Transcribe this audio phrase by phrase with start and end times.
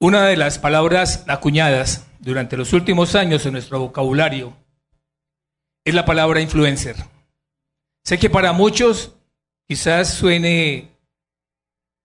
[0.00, 4.56] Una de las palabras acuñadas durante los últimos años en nuestro vocabulario
[5.84, 6.94] es la palabra influencer.
[8.04, 9.16] Sé que para muchos
[9.66, 10.90] quizás suene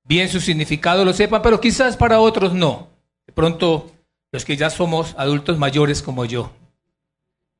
[0.06, 2.90] bien su significado, lo sepan, pero quizás para otros no.
[3.28, 3.92] De pronto,
[4.32, 6.52] los que ya somos adultos mayores como yo.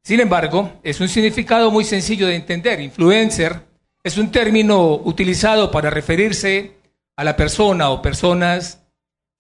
[0.04, 2.82] Sin embargo, es un significado muy sencillo de entender.
[2.82, 3.68] Influencer
[4.04, 6.76] es un término utilizado para referirse
[7.16, 8.83] a la persona o personas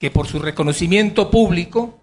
[0.03, 1.97] que por su reconocimiento público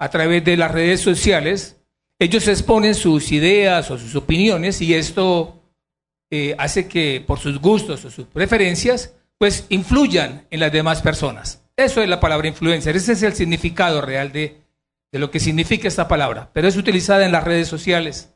[0.00, 1.76] a través de las redes sociales,
[2.18, 5.62] ellos exponen sus ideas o sus opiniones y esto
[6.32, 11.62] eh, hace que por sus gustos o sus preferencias, pues influyan en las demás personas.
[11.76, 14.60] Eso es la palabra influencer, ese es el significado real de,
[15.12, 18.34] de lo que significa esta palabra, pero es utilizada en las redes sociales.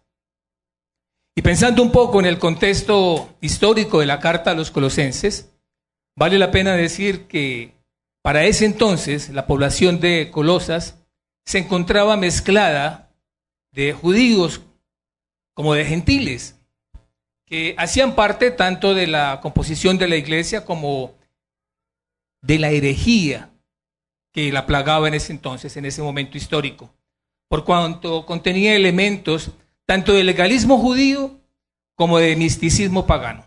[1.35, 5.51] Y pensando un poco en el contexto histórico de la carta a los colosenses,
[6.15, 7.82] vale la pena decir que
[8.23, 10.99] para ese entonces la población de Colosas
[11.45, 13.13] se encontraba mezclada
[13.73, 14.63] de judíos
[15.55, 16.59] como de gentiles,
[17.47, 21.15] que hacían parte tanto de la composición de la iglesia como
[22.41, 23.51] de la herejía
[24.33, 26.95] que la plagaba en ese entonces, en ese momento histórico,
[27.49, 29.51] por cuanto contenía elementos
[29.85, 31.39] tanto del legalismo judío
[31.95, 33.45] como de misticismo pagano.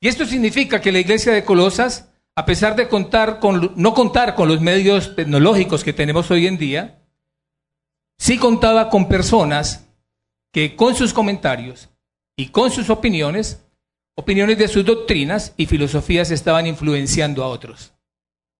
[0.00, 4.34] Y esto significa que la iglesia de Colosas, a pesar de contar con, no contar
[4.34, 7.02] con los medios tecnológicos que tenemos hoy en día,
[8.18, 9.88] sí contaba con personas
[10.52, 11.88] que con sus comentarios
[12.36, 13.64] y con sus opiniones,
[14.14, 17.94] opiniones de sus doctrinas y filosofías estaban influenciando a otros.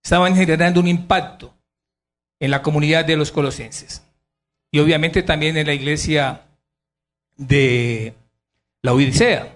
[0.03, 1.53] Estaban generando un impacto
[2.41, 4.03] en la comunidad de los colosenses.
[4.71, 6.47] Y obviamente también en la iglesia
[7.37, 8.15] de
[8.83, 9.55] la Odisea.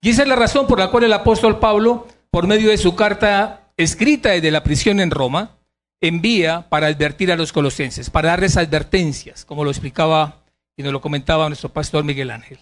[0.00, 2.96] Y esa es la razón por la cual el apóstol Pablo, por medio de su
[2.96, 5.56] carta escrita desde la prisión en Roma,
[6.00, 10.42] envía para advertir a los colosenses, para darles advertencias, como lo explicaba
[10.76, 12.58] y nos lo comentaba nuestro pastor Miguel Ángel.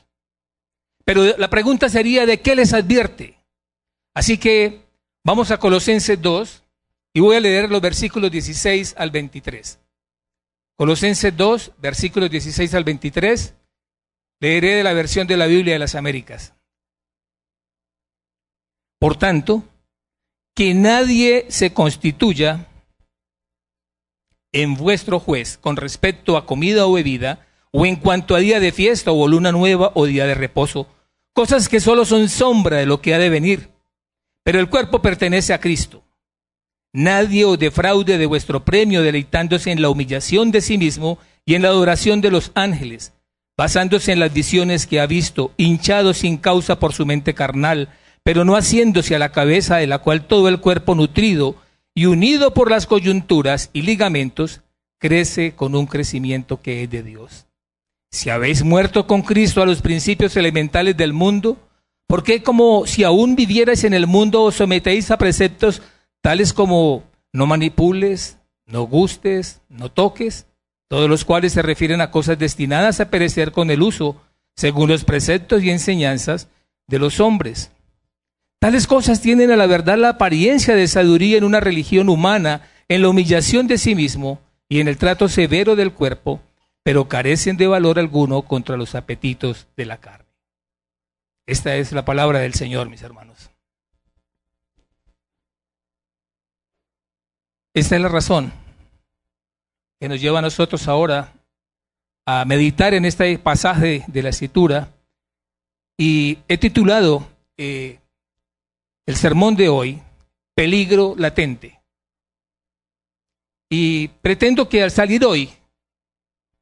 [1.07, 3.39] Pero la pregunta sería, ¿de qué les advierte?
[4.13, 4.83] Así que
[5.24, 6.63] vamos a Colosenses 2
[7.14, 9.80] y voy a leer los versículos 16 al 23.
[10.77, 13.55] Colosenses 2, versículos 16 al 23,
[14.39, 16.52] leeré de la versión de la Biblia de las Américas.
[19.02, 19.64] Por tanto,
[20.55, 22.68] que nadie se constituya
[24.52, 28.70] en vuestro juez con respecto a comida o bebida, o en cuanto a día de
[28.70, 30.86] fiesta o luna nueva o día de reposo,
[31.33, 33.70] cosas que solo son sombra de lo que ha de venir.
[34.45, 36.02] Pero el cuerpo pertenece a Cristo.
[36.92, 41.63] Nadie os defraude de vuestro premio deleitándose en la humillación de sí mismo y en
[41.63, 43.14] la adoración de los ángeles,
[43.57, 47.89] basándose en las visiones que ha visto, hinchado sin causa por su mente carnal,
[48.24, 51.56] pero no haciéndose a la cabeza de la cual todo el cuerpo nutrido
[51.94, 54.62] y unido por las coyunturas y ligamentos,
[54.98, 57.46] crece con un crecimiento que es de Dios.
[58.10, 61.58] Si habéis muerto con Cristo a los principios elementales del mundo,
[62.06, 65.83] ¿por qué como si aún vivierais en el mundo os sometéis a preceptos
[66.20, 70.46] tales como no manipules, no gustes, no toques,
[70.89, 74.22] todos los cuales se refieren a cosas destinadas a perecer con el uso,
[74.54, 76.48] según los preceptos y enseñanzas
[76.86, 77.72] de los hombres?
[78.62, 83.02] Tales cosas tienen a la verdad la apariencia de sabiduría en una religión humana, en
[83.02, 86.40] la humillación de sí mismo y en el trato severo del cuerpo,
[86.84, 90.28] pero carecen de valor alguno contra los apetitos de la carne.
[91.45, 93.51] Esta es la palabra del Señor, mis hermanos.
[97.74, 98.52] Esta es la razón
[99.98, 101.33] que nos lleva a nosotros ahora
[102.27, 104.95] a meditar en este pasaje de la escritura
[105.98, 107.98] y he titulado eh,
[109.07, 110.01] el sermón de hoy,
[110.55, 111.80] peligro latente.
[113.70, 115.51] Y pretendo que al salir hoy,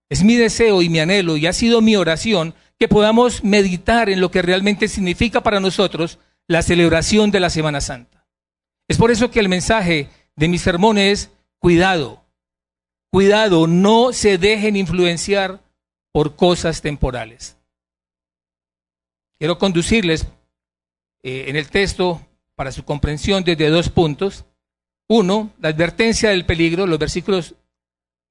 [0.09, 4.21] es mi deseo y mi anhelo y ha sido mi oración que podamos meditar en
[4.21, 6.19] lo que realmente significa para nosotros
[6.49, 8.27] la celebración de la Semana Santa.
[8.89, 12.25] Es por eso que el mensaje de mi sermón es cuidado,
[13.11, 15.61] cuidado, no se dejen influenciar
[16.13, 17.57] por cosas temporales.
[19.39, 20.27] Quiero conducirles
[21.23, 22.27] eh, en el texto
[22.61, 24.45] para su comprensión desde dos puntos.
[25.09, 27.55] Uno, la advertencia del peligro, los versículos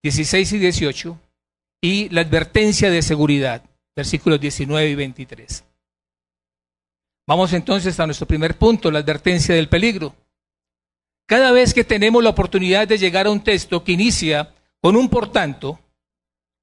[0.04, 1.20] 16 y 18,
[1.82, 3.64] y la advertencia de seguridad,
[3.96, 5.64] versículos 19 y 23.
[7.26, 10.14] Vamos entonces a nuestro primer punto, la advertencia del peligro.
[11.26, 15.10] Cada vez que tenemos la oportunidad de llegar a un texto que inicia con un
[15.10, 15.80] por tanto,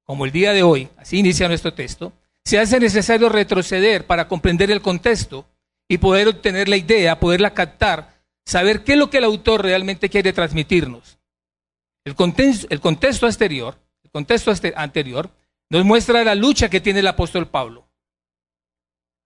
[0.03, 2.13] como el día de hoy, así inicia nuestro texto,
[2.45, 5.45] se hace necesario retroceder para comprender el contexto
[5.87, 10.09] y poder obtener la idea, poderla captar, saber qué es lo que el autor realmente
[10.09, 11.17] quiere transmitirnos.
[12.05, 15.29] el contexto, el contexto anterior, el contexto anterior
[15.69, 17.87] nos muestra la lucha que tiene el apóstol Pablo.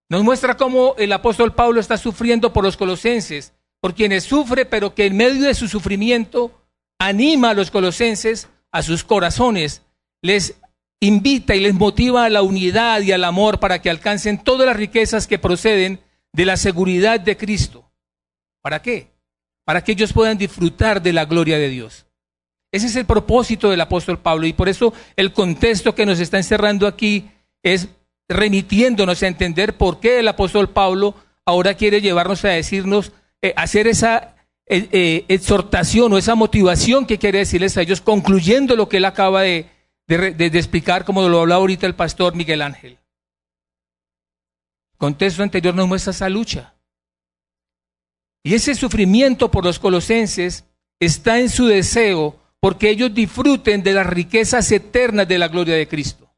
[0.09, 4.93] Nos muestra cómo el apóstol Pablo está sufriendo por los colosenses, por quienes sufre, pero
[4.93, 6.51] que en medio de su sufrimiento
[6.99, 9.83] anima a los colosenses, a sus corazones,
[10.21, 10.55] les
[10.99, 14.75] invita y les motiva a la unidad y al amor para que alcancen todas las
[14.75, 16.01] riquezas que proceden
[16.33, 17.89] de la seguridad de Cristo.
[18.61, 19.11] ¿Para qué?
[19.65, 22.05] Para que ellos puedan disfrutar de la gloria de Dios.
[22.71, 26.37] Ese es el propósito del apóstol Pablo y por eso el contexto que nos está
[26.37, 27.29] encerrando aquí
[27.63, 27.89] es
[28.29, 33.11] remitiéndonos a entender por qué el apóstol Pablo ahora quiere llevarnos a decirnos,
[33.41, 34.35] eh, hacer esa
[34.67, 39.05] eh, eh, exhortación o esa motivación que quiere decirles a ellos, concluyendo lo que él
[39.05, 39.67] acaba de,
[40.07, 43.00] de, explicar, como lo hablaba ahorita el pastor Miguel Ángel.
[45.01, 46.75] Contexto anterior nos muestra esa lucha.
[48.43, 50.65] Y ese sufrimiento por los colosenses
[50.99, 55.87] está en su deseo porque ellos disfruten de las riquezas eternas de la gloria de
[55.87, 56.29] Cristo,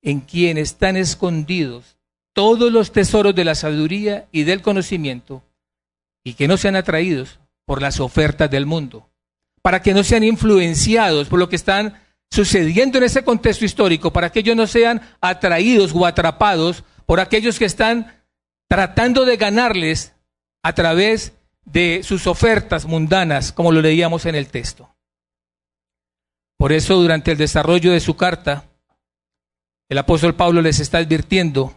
[0.00, 1.98] en quien están escondidos
[2.32, 5.42] todos los tesoros de la sabiduría y del conocimiento,
[6.22, 9.10] y que no sean atraídos por las ofertas del mundo,
[9.60, 14.30] para que no sean influenciados por lo que están sucediendo en ese contexto histórico, para
[14.30, 18.22] que ellos no sean atraídos o atrapados por aquellos que están
[18.68, 20.14] tratando de ganarles
[20.62, 21.32] a través
[21.64, 24.94] de sus ofertas mundanas, como lo leíamos en el texto.
[26.58, 28.64] Por eso, durante el desarrollo de su carta,
[29.88, 31.74] el apóstol Pablo les está advirtiendo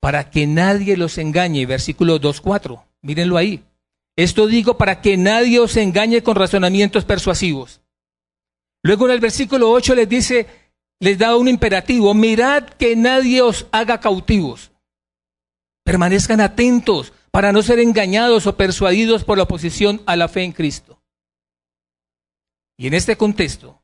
[0.00, 3.64] para que nadie los engañe, versículo 2.4, mírenlo ahí.
[4.16, 7.80] Esto digo para que nadie os engañe con razonamientos persuasivos.
[8.82, 10.46] Luego en el versículo 8 les dice,
[11.00, 14.70] les da un imperativo, mirad que nadie os haga cautivos.
[15.84, 20.52] Permanezcan atentos para no ser engañados o persuadidos por la oposición a la fe en
[20.52, 21.00] Cristo.
[22.78, 23.82] Y en este contexto,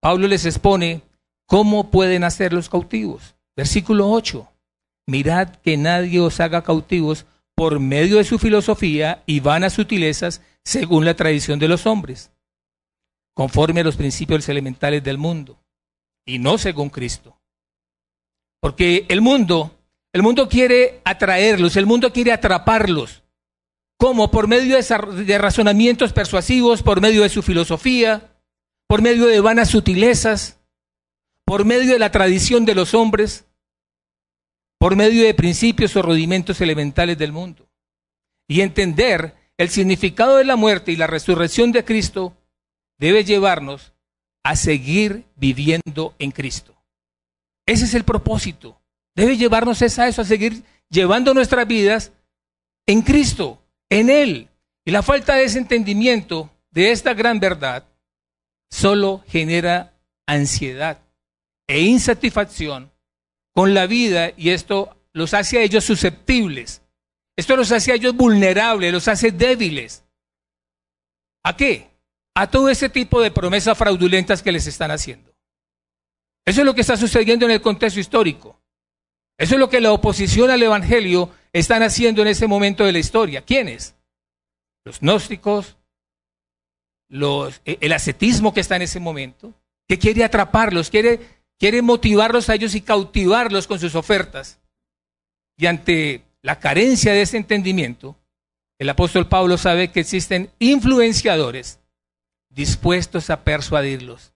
[0.00, 1.02] Pablo les expone
[1.46, 3.36] cómo pueden hacer los cautivos.
[3.56, 4.48] Versículo 8.
[5.06, 11.04] Mirad que nadie os haga cautivos por medio de su filosofía y vanas sutilezas según
[11.04, 12.30] la tradición de los hombres,
[13.36, 15.60] conforme a los principios elementales del mundo,
[16.24, 17.38] y no según Cristo.
[18.60, 19.76] Porque el mundo
[20.16, 23.22] el mundo quiere atraerlos, el mundo quiere atraparlos.
[23.98, 24.30] ¿Cómo?
[24.30, 28.32] Por medio de razonamientos persuasivos, por medio de su filosofía,
[28.86, 30.58] por medio de vanas sutilezas,
[31.44, 33.44] por medio de la tradición de los hombres,
[34.78, 37.68] por medio de principios o rudimentos elementales del mundo.
[38.48, 42.34] Y entender el significado de la muerte y la resurrección de Cristo
[42.98, 43.92] debe llevarnos
[44.44, 46.74] a seguir viviendo en Cristo.
[47.66, 48.80] Ese es el propósito.
[49.14, 52.12] Debe llevarnos a eso, a seguir llevando nuestras vidas
[52.86, 54.48] en Cristo, en Él.
[54.84, 57.84] Y la falta de ese entendimiento de esta gran verdad
[58.70, 59.94] solo genera
[60.26, 61.00] ansiedad
[61.66, 62.92] e insatisfacción
[63.52, 66.82] con la vida y esto los hace a ellos susceptibles.
[67.36, 70.04] Esto los hace a ellos vulnerables, los hace débiles.
[71.42, 71.90] ¿A qué?
[72.36, 75.34] A todo ese tipo de promesas fraudulentas que les están haciendo.
[76.44, 78.60] Eso es lo que está sucediendo en el contexto histórico.
[79.38, 82.98] Eso es lo que la oposición al Evangelio están haciendo en ese momento de la
[82.98, 83.40] historia.
[83.40, 83.94] ¿Quiénes?
[84.84, 85.78] Los gnósticos,
[87.08, 89.54] los, e, el ascetismo que está en ese momento,
[89.88, 91.20] que quiere atraparlos, quiere,
[91.58, 94.60] quiere motivarlos a ellos y cautivarlos con sus ofertas.
[95.56, 98.14] Y ante la carencia de ese entendimiento,
[98.78, 101.80] el apóstol Pablo sabe que existen influenciadores
[102.56, 104.32] dispuestos a persuadirlos,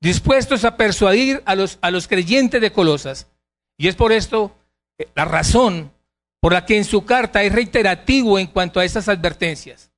[0.00, 3.28] dispuestos a persuadir a los, a los creyentes de Colosas
[3.76, 4.56] y es por esto
[4.98, 5.92] eh, la razón
[6.40, 9.92] por la que en su carta es reiterativo en cuanto a estas advertencias.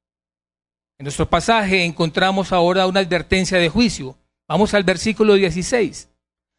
[0.99, 4.19] En nuestro pasaje encontramos ahora una advertencia de juicio.
[4.49, 6.09] Vamos al versículo 16.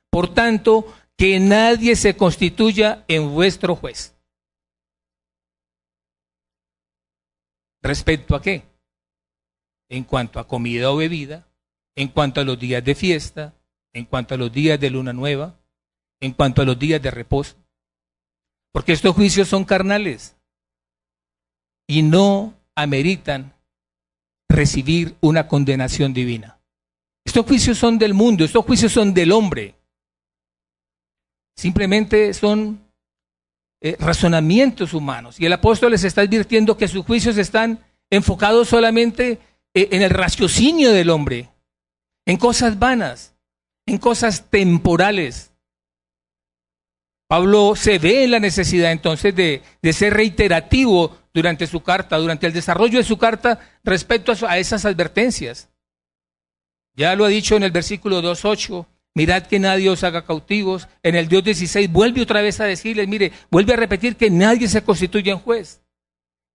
[0.10, 4.16] Por tanto, que nadie se constituya en vuestro juez.
[7.82, 8.71] ¿Respecto a qué?
[9.92, 11.46] En cuanto a comida o bebida,
[11.96, 13.54] en cuanto a los días de fiesta,
[13.94, 15.60] en cuanto a los días de luna nueva,
[16.22, 17.58] en cuanto a los días de reposo.
[18.72, 20.38] Porque estos juicios son carnales
[21.88, 23.54] y no ameritan
[24.48, 26.62] recibir una condenación divina.
[27.26, 29.76] Estos juicios son del mundo, estos juicios son del hombre.
[31.58, 32.82] Simplemente son
[33.82, 35.38] eh, razonamientos humanos.
[35.38, 39.40] Y el apóstol les está advirtiendo que sus juicios están enfocados solamente
[39.74, 41.50] en el raciocinio del hombre,
[42.26, 43.36] en cosas vanas,
[43.86, 45.52] en cosas temporales.
[47.28, 49.62] Pablo se ve en la necesidad entonces de,
[49.94, 55.70] ser reiterativo durante su carta, durante el desarrollo de su carta respecto a esas advertencias.
[56.94, 58.86] Ya lo ha dicho en el versículo 2.8,
[59.16, 60.90] mirad que nadie os haga cautivos.
[61.04, 64.68] En el Dios 16 vuelve otra vez a decirles, mire, vuelve a repetir que nadie
[64.68, 65.82] se constituya en juez,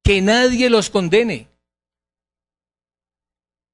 [0.05, 1.49] que nadie los condene.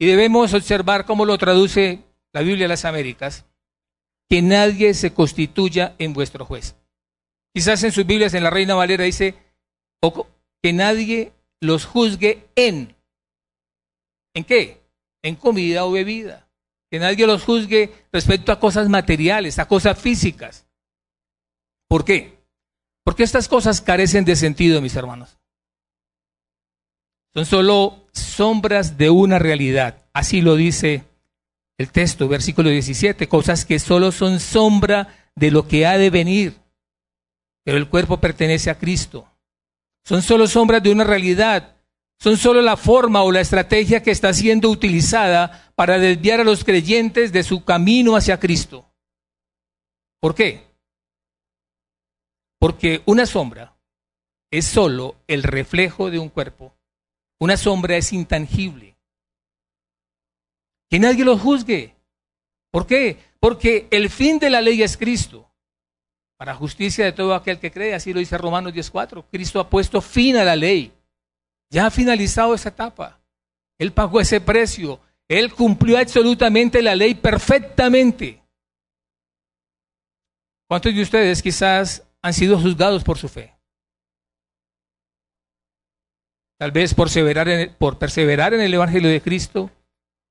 [0.02, 3.44] Y debemos observar cómo lo traduce la Biblia de las Américas,
[4.28, 6.74] que nadie se constituya en vuestro juez.
[7.54, 9.36] Quizás en sus Biblias, en la Reina Valera dice,
[10.60, 12.96] que nadie los juzgue en.
[14.34, 14.80] ¿En qué?
[15.22, 16.48] En comida o bebida.
[16.90, 20.66] Que nadie los juzgue respecto a cosas materiales, a cosas físicas.
[21.88, 22.40] ¿Por qué?
[23.04, 25.38] Porque estas cosas carecen de sentido, mis hermanos.
[27.34, 30.02] Son solo sombras de una realidad.
[30.12, 31.04] Así lo dice
[31.78, 36.60] el texto, versículo 17, cosas que solo son sombra de lo que ha de venir,
[37.64, 39.26] pero el cuerpo pertenece a Cristo.
[40.04, 41.76] Son solo sombras de una realidad,
[42.20, 46.64] son solo la forma o la estrategia que está siendo utilizada para desviar a los
[46.64, 48.88] creyentes de su camino hacia Cristo.
[50.20, 50.62] ¿Por qué?
[52.60, 53.76] Porque una sombra
[54.52, 56.76] es solo el reflejo de un cuerpo.
[57.42, 58.96] Una sombra es intangible.
[60.88, 61.96] Que nadie los juzgue.
[62.70, 63.18] ¿Por qué?
[63.40, 65.50] Porque el fin de la ley es Cristo.
[66.36, 69.24] Para justicia de todo aquel que cree, así lo dice Romanos 10.4.
[69.28, 70.92] Cristo ha puesto fin a la ley.
[71.68, 73.20] Ya ha finalizado esa etapa.
[73.76, 75.00] Él pagó ese precio.
[75.26, 78.40] Él cumplió absolutamente la ley perfectamente.
[80.68, 83.52] ¿Cuántos de ustedes quizás han sido juzgados por su fe?
[86.62, 87.08] Tal vez por,
[87.76, 89.68] por perseverar en el Evangelio de Cristo,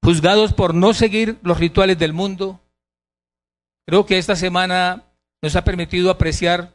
[0.01, 2.61] juzgados por no seguir los rituales del mundo.
[3.85, 5.03] Creo que esta semana
[5.41, 6.73] nos ha permitido apreciar,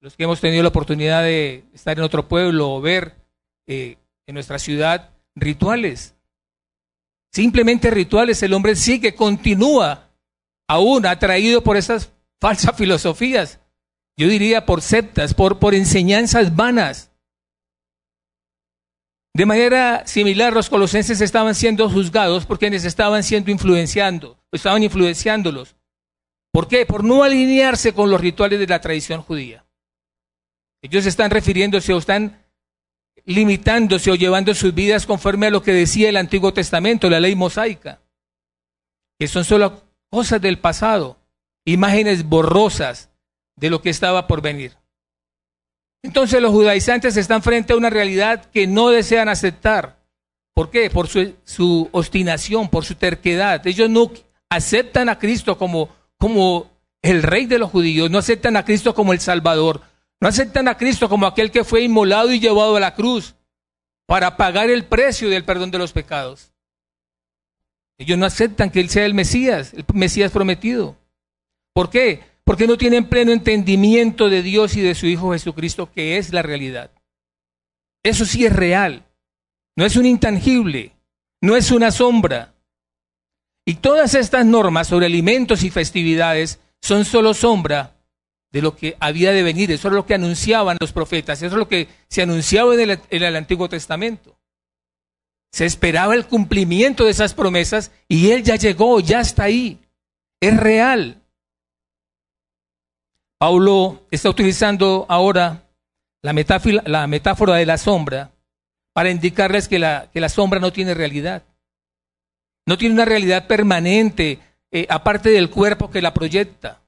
[0.00, 3.14] los que hemos tenido la oportunidad de estar en otro pueblo o ver
[3.68, 6.16] eh, en nuestra ciudad, rituales.
[7.32, 10.10] Simplemente rituales, el hombre sí que continúa
[10.66, 13.60] aún atraído por esas falsas filosofías.
[14.16, 17.12] Yo diría por septas, por, por enseñanzas vanas.
[19.36, 25.76] De manera similar, los colosenses estaban siendo juzgados porque les estaban siendo influenciando, estaban influenciándolos.
[26.50, 26.86] ¿Por qué?
[26.86, 29.66] Por no alinearse con los rituales de la tradición judía.
[30.80, 32.46] Ellos están refiriéndose o están
[33.26, 37.36] limitándose o llevando sus vidas conforme a lo que decía el Antiguo Testamento, la ley
[37.36, 38.00] mosaica,
[39.18, 41.18] que son solo cosas del pasado,
[41.66, 43.10] imágenes borrosas
[43.54, 44.78] de lo que estaba por venir.
[46.06, 49.98] Entonces los judaizantes están frente a una realidad que no desean aceptar.
[50.54, 50.88] ¿Por qué?
[50.88, 53.66] Por su, obstinación, por su terquedad.
[53.66, 54.12] Ellos no
[54.48, 56.70] aceptan a Cristo como, como
[57.02, 59.82] el rey de los judíos, no aceptan a Cristo como el Salvador,
[60.20, 63.34] no aceptan a Cristo como aquel que fue inmolado y llevado a la cruz
[64.06, 66.52] para pagar el precio del perdón de los pecados.
[67.98, 70.96] Ellos no aceptan que Él sea el Mesías, el Mesías prometido.
[71.72, 72.22] ¿Por qué?
[72.46, 76.42] Porque no tienen pleno entendimiento de Dios y de su Hijo Jesucristo, que es la
[76.42, 76.92] realidad.
[78.04, 79.04] Eso sí es real,
[79.76, 80.92] no es un intangible,
[81.42, 82.54] no es una sombra.
[83.66, 87.96] Y todas estas normas sobre alimentos y festividades son solo sombra
[88.52, 91.58] de lo que había de venir, eso es lo que anunciaban los profetas, eso es
[91.58, 94.38] lo que se anunciaba en el, en el Antiguo Testamento.
[95.50, 99.80] Se esperaba el cumplimiento de esas promesas y Él ya llegó, ya está ahí,
[100.40, 101.25] es real.
[103.38, 105.68] Paulo está utilizando ahora
[106.22, 108.32] la metáfora, de la sombra
[108.92, 111.44] para indicarles que la, que la, sombra no tiene realidad.
[112.66, 114.40] No tiene una realidad permanente,
[114.70, 116.82] eh, aparte del cuerpo que la proyecta.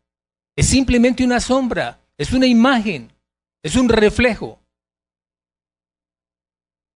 [0.57, 3.12] Es simplemente una sombra, es una imagen,
[3.62, 4.59] es un reflejo.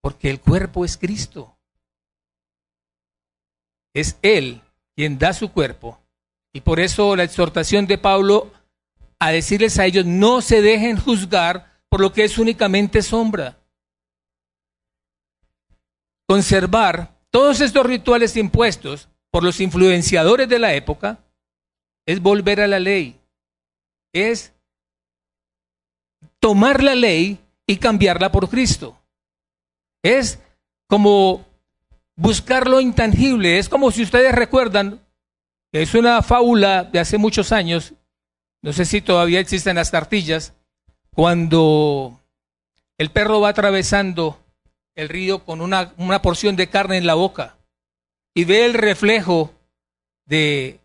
[0.01, 1.57] Porque el cuerpo es Cristo.
[3.95, 4.63] Es Él
[4.97, 6.01] quien da su cuerpo.
[6.53, 8.51] Y por eso la exhortación de Pablo
[9.25, 13.57] a decirles a ellos, no se dejen juzgar por lo que es únicamente sombra.
[16.27, 21.21] Conservar todos estos rituales impuestos por los influenciadores de la época
[22.05, 23.21] es volver a la ley,
[24.13, 24.53] es
[26.41, 28.99] tomar la ley y cambiarla por Cristo.
[30.03, 30.41] Es
[30.89, 31.47] como
[32.17, 35.01] buscar lo intangible, es como si ustedes recuerdan,
[35.71, 37.95] es una fábula de hace muchos años
[38.63, 40.55] no sé si todavía existen las cartillas,
[41.11, 42.21] cuando
[42.97, 44.39] el perro va atravesando
[44.95, 45.93] el río con una,
[46.23, 47.57] porción de carne en la boca
[48.35, 49.53] y ve el reflejo
[50.27, 50.81] de,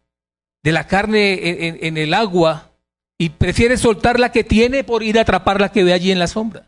[0.63, 2.71] la carne en, en, el agua
[3.17, 6.19] y prefiere soltar la que tiene por ir a atrapar la que ve allí en
[6.19, 6.67] la sombra.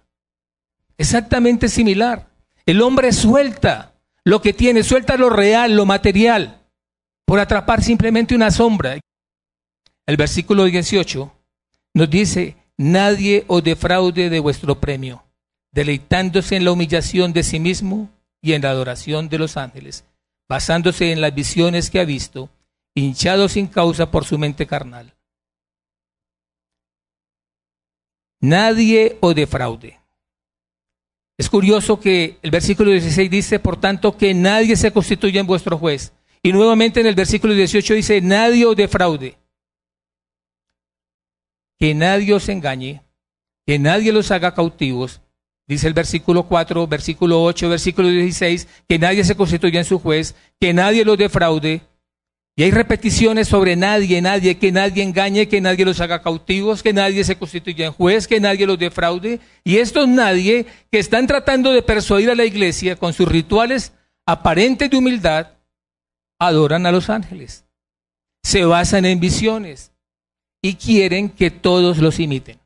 [0.97, 2.27] Exactamente similar.
[2.65, 6.61] El hombre suelta lo que tiene, suelta lo real, lo material,
[7.25, 8.99] por atrapar simplemente una sombra.
[10.09, 11.31] El versículo 18
[11.93, 15.23] nos dice, nadie os defraude de vuestro premio,
[15.71, 18.09] deleitándose en la humillación de sí mismo
[18.41, 20.05] y en la adoración de los ángeles,
[20.47, 22.49] basándose en las visiones que ha visto,
[22.95, 25.13] hinchado sin causa por su mente carnal.
[28.41, 29.99] Nadie os defraude.
[31.37, 35.77] Es curioso que el versículo 16 dice, por tanto, que nadie se constituya en vuestro
[35.77, 36.13] juez.
[36.41, 39.38] Y nuevamente en el versículo 18 dice, nadie os defraude.
[41.79, 43.01] Que nadie os engañe,
[43.65, 45.21] que nadie los haga cautivos.
[45.67, 50.35] Dice el versículo 4, versículo 8, versículo 16, que nadie se constituya en su juez,
[50.59, 51.81] que nadie los defraude,
[52.59, 56.91] y hay repeticiones sobre nadie, nadie, que nadie engañe, que nadie los haga cautivos, que
[56.91, 59.39] nadie se constituya en juez, que nadie los defraude.
[59.63, 63.93] Y estos nadie que están tratando de persuadir a la iglesia con sus rituales
[64.25, 65.53] aparentes de humildad,
[66.37, 67.63] adoran a los ángeles.
[68.43, 69.93] Se basan en visiones
[70.61, 72.59] y quieren que todos los imiten.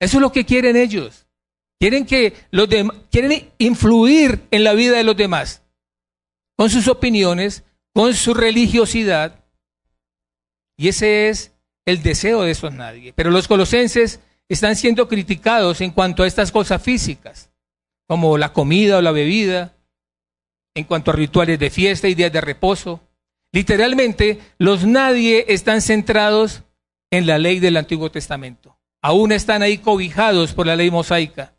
[0.00, 1.26] Eso es lo que quieren ellos.
[1.78, 2.68] Quieren que los
[3.10, 5.62] quieren influir en la vida de los demás
[6.56, 9.44] con sus opiniones, con su religiosidad.
[10.76, 11.52] Y ese es
[11.86, 13.12] el deseo de esos nadie.
[13.12, 17.50] Pero los colosenses están siendo criticados en cuanto a estas cosas físicas,
[18.06, 19.74] como la comida o la bebida,
[20.74, 23.00] en cuanto a rituales de fiesta y días de reposo.
[23.52, 26.62] Literalmente, los nadie están centrados
[27.10, 28.78] en la ley del Antiguo Testamento.
[29.02, 31.54] Aún están ahí cobijados por la ley mosaica.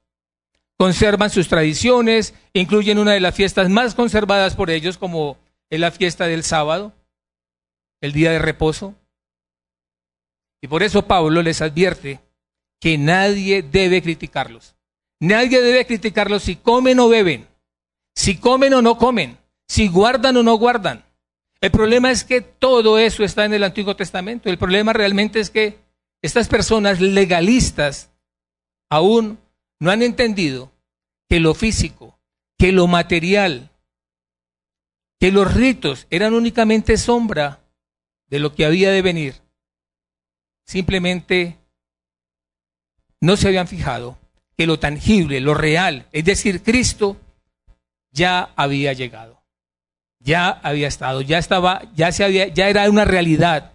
[0.78, 5.38] Conservan sus tradiciones, incluyen una de las fiestas más conservadas por ellos, como
[5.70, 6.94] es la fiesta del sábado,
[8.02, 8.96] el día de reposo.
[10.62, 12.20] Y por eso Pablo les advierte
[12.80, 14.76] que nadie debe criticarlos.
[15.20, 17.48] Nadie debe criticarlos si comen o beben,
[18.16, 21.06] si comen o no comen, si guardan o no guardan.
[21.64, 24.50] El problema es que todo eso está en el Antiguo Testamento.
[24.50, 25.80] El problema realmente es que
[26.22, 28.12] estas personas legalistas
[28.90, 29.40] aún
[29.80, 30.74] no han entendido
[31.30, 32.20] que lo físico,
[32.58, 33.72] que lo material,
[35.22, 37.62] que los ritos eran únicamente sombra
[38.28, 39.36] de lo que había de venir.
[40.66, 41.60] Simplemente
[43.22, 44.18] no se habían fijado
[44.58, 47.16] que lo tangible, lo real, es decir, Cristo,
[48.12, 49.43] ya había llegado.
[50.24, 53.74] Ya había estado, ya estaba, ya se había, ya era una realidad.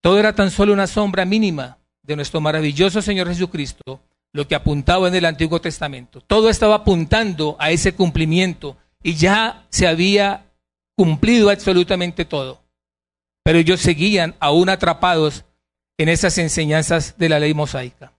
[0.00, 4.00] Todo era tan solo una sombra mínima de nuestro maravilloso Señor Jesucristo,
[4.32, 6.20] lo que apuntaba en el Antiguo Testamento.
[6.20, 10.46] Todo estaba apuntando a ese cumplimiento y ya se había
[10.96, 12.62] cumplido absolutamente todo.
[13.42, 15.44] Pero ellos seguían aún atrapados
[15.98, 18.12] en esas enseñanzas de la ley mosaica.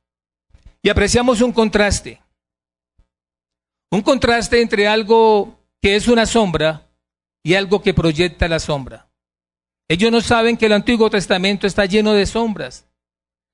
[0.81, 2.21] Y apreciamos un contraste.
[3.89, 6.87] Un contraste entre algo que es una sombra
[7.43, 9.09] y algo que proyecta la sombra.
[9.89, 12.87] Ellos no saben que el Antiguo Testamento está lleno de sombras,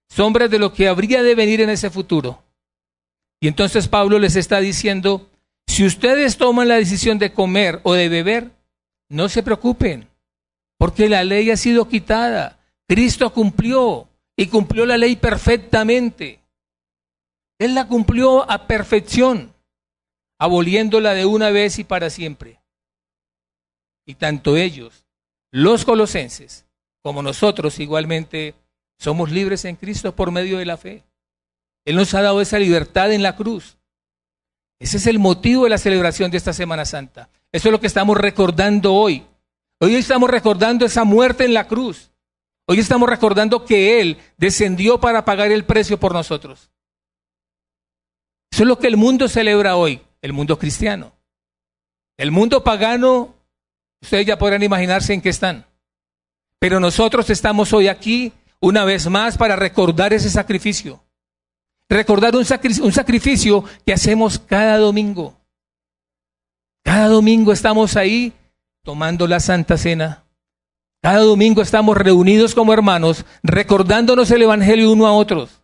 [0.08, 2.44] sombras de lo que habría de venir en ese futuro.
[3.42, 5.28] Y entonces Pablo les está diciendo,
[5.66, 8.52] si ustedes toman la decisión de comer o de beber,
[9.10, 10.08] no se preocupen,
[10.78, 12.60] porque la ley ha sido quitada.
[12.88, 16.42] Cristo cumplió y cumplió la ley perfectamente.
[17.58, 19.52] Él la cumplió a perfección,
[20.40, 22.60] aboliéndola de una vez y para siempre.
[24.06, 25.06] Y tanto ellos,
[25.52, 26.66] los colosenses,
[27.04, 28.56] como nosotros igualmente,
[28.98, 31.04] somos libres en Cristo por medio de la fe.
[31.86, 33.78] Él nos ha dado esa libertad en la cruz.
[34.80, 37.30] Ese es el motivo de la celebración de esta Semana Santa.
[37.52, 39.26] Eso es lo que estamos recordando hoy.
[39.80, 42.12] Hoy estamos recordando esa muerte en la cruz.
[42.66, 46.70] Hoy estamos recordando que Él descendió para pagar el precio por nosotros.
[48.52, 51.12] Eso es lo que el mundo celebra hoy, el mundo cristiano.
[52.18, 53.36] El mundo pagano,
[54.02, 55.66] ustedes ya podrán imaginarse en qué están.
[56.60, 61.02] Pero nosotros estamos hoy aquí una vez más para recordar ese sacrificio
[61.90, 65.36] recordar un, sacrificio que hacemos cada domingo.
[66.84, 68.32] Cada domingo estamos ahí
[68.84, 70.24] tomando la Santa Cena.
[71.02, 75.62] Cada domingo estamos reunidos como hermanos, recordándonos el Evangelio uno a otros,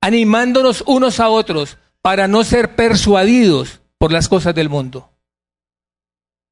[0.00, 5.10] animándonos unos a otros para no ser persuadidos por las cosas del mundo,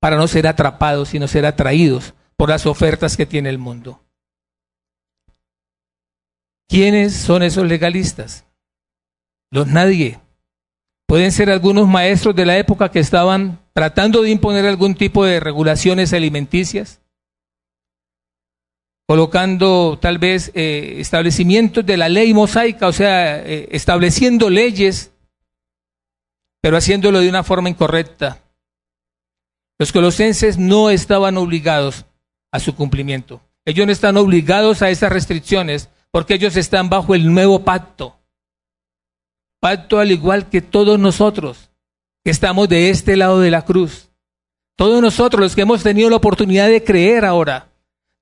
[0.01, 4.05] para no ser atrapados, sino ser atraídos por las ofertas que tiene el mundo.
[6.69, 8.45] ¿Quiénes son esos legalistas?
[9.51, 10.21] Los nadie.
[11.07, 15.41] Pueden ser algunos maestros de la época que estaban tratando de imponer algún tipo de
[15.41, 17.01] regulaciones alimenticias.
[19.11, 25.13] colocando tal vez eh, establecimientos de la ley mosaica, o sea, eh, estableciendo leyes,
[26.61, 28.43] pero haciéndolo de una forma incorrecta.
[29.79, 32.05] Los colosenses no estaban obligados
[32.51, 33.41] a su cumplimiento.
[33.65, 38.17] Ellos no están obligados a esas restricciones porque ellos están bajo el nuevo pacto.
[39.61, 41.71] Pacto al igual que todos nosotros
[42.25, 44.09] que estamos de este lado de la cruz.
[44.77, 47.69] Todos nosotros los que hemos tenido la oportunidad de creer ahora.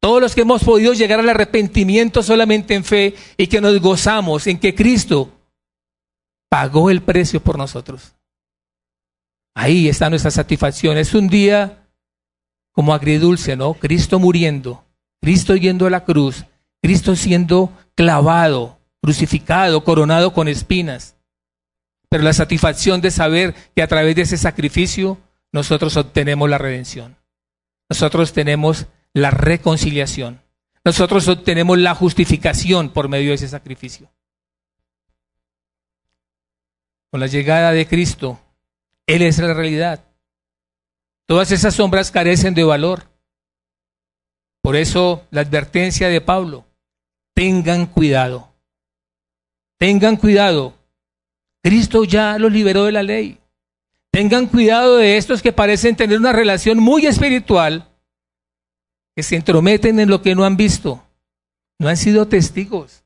[0.01, 4.47] Todos los que hemos podido llegar al arrepentimiento solamente en fe y que nos gozamos
[4.47, 5.31] en que Cristo
[6.49, 8.16] pagó el precio por nosotros.
[9.59, 10.99] Ahí está nuestra satisfacción.
[10.99, 11.89] Es un día
[12.73, 13.73] como agridulce, ¿no?
[13.73, 14.85] Cristo muriendo,
[15.23, 16.45] Cristo yendo a la cruz,
[16.83, 21.17] Cristo siendo clavado, crucificado, coronado con espinas.
[22.11, 25.17] Pero la satisfacción de saber que a través de ese sacrificio
[25.53, 27.17] nosotros obtenemos la redención.
[27.89, 30.43] Nosotros tenemos la reconciliación.
[30.85, 34.11] Nosotros obtenemos la justificación por medio de ese sacrificio.
[37.11, 38.39] Con la llegada de Cristo,
[39.07, 40.05] Él es la realidad.
[41.27, 43.05] Todas esas sombras carecen de valor.
[44.63, 46.65] Por eso la advertencia de Pablo,
[47.35, 48.53] tengan cuidado.
[49.79, 50.75] Tengan cuidado.
[51.63, 53.39] Cristo ya los liberó de la ley.
[54.11, 57.89] Tengan cuidado de estos que parecen tener una relación muy espiritual,
[59.15, 61.03] que se entrometen en lo que no han visto.
[61.79, 63.05] No han sido testigos.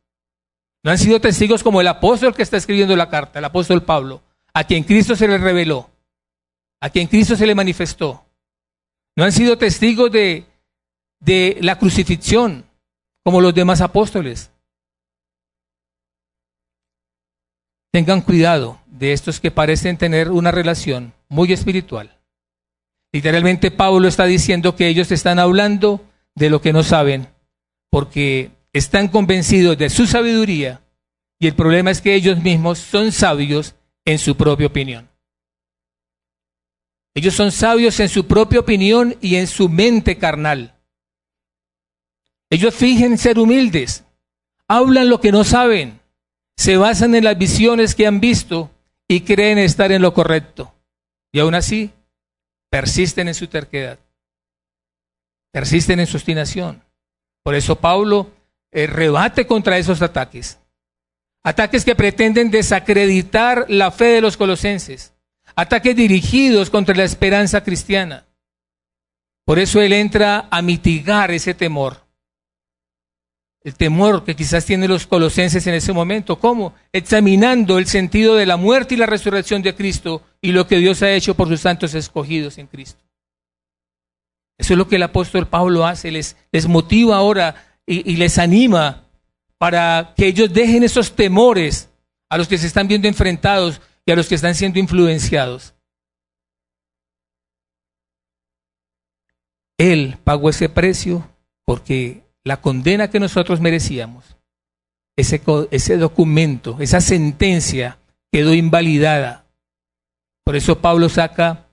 [0.82, 4.22] No han sido testigos como el apóstol que está escribiendo la carta, el apóstol Pablo,
[4.52, 5.90] a quien Cristo se le reveló
[6.80, 8.24] a quien Cristo se le manifestó.
[9.16, 10.46] No han sido testigos de,
[11.20, 12.64] de la crucifixión
[13.22, 14.50] como los demás apóstoles.
[17.92, 22.18] Tengan cuidado de estos que parecen tener una relación muy espiritual.
[23.12, 26.04] Literalmente Pablo está diciendo que ellos están hablando
[26.36, 27.28] de lo que no saben,
[27.90, 30.80] porque están convencidos de su sabiduría
[31.40, 35.08] y el problema es que ellos mismos son sabios en su propia opinión.
[37.14, 40.76] Ellos son sabios en su propia opinión y en su mente carnal.
[42.50, 44.04] Ellos fingen ser humildes,
[44.68, 46.00] hablan lo que no saben,
[46.56, 48.70] se basan en las visiones que han visto
[49.08, 50.72] y creen estar en lo correcto.
[51.32, 51.90] Y aún así,
[52.70, 53.98] persisten en su terquedad,
[55.52, 56.82] persisten en su obstinación.
[57.42, 58.30] Por eso Pablo
[58.70, 60.59] eh, rebate contra esos ataques.
[61.42, 65.14] Ataques que pretenden desacreditar la fe de los colosenses
[65.60, 68.26] ataques dirigidos contra la esperanza cristiana.
[69.44, 72.06] Por eso él entra a mitigar ese temor.
[73.62, 76.38] El temor que quizás tienen los colosenses en ese momento.
[76.38, 76.74] ¿Cómo?
[76.92, 81.02] Examinando el sentido de la muerte y la resurrección de Cristo y lo que Dios
[81.02, 83.04] ha hecho por sus santos escogidos en Cristo.
[84.56, 86.36] Eso es lo que el apóstol Pablo hace, les,
[86.68, 87.54] motiva ahora
[87.86, 89.04] y, y les anima
[89.60, 91.90] para que ellos dejen esos temores
[92.30, 95.74] a los que se están viendo enfrentados y a los que están siendo influenciados.
[99.76, 101.28] Él pagó ese precio
[101.66, 104.38] porque la condena que nosotros merecíamos,
[105.14, 107.98] ese, ese documento, esa sentencia
[108.32, 109.44] quedó invalidada.
[110.42, 111.68] Por eso Pablo saca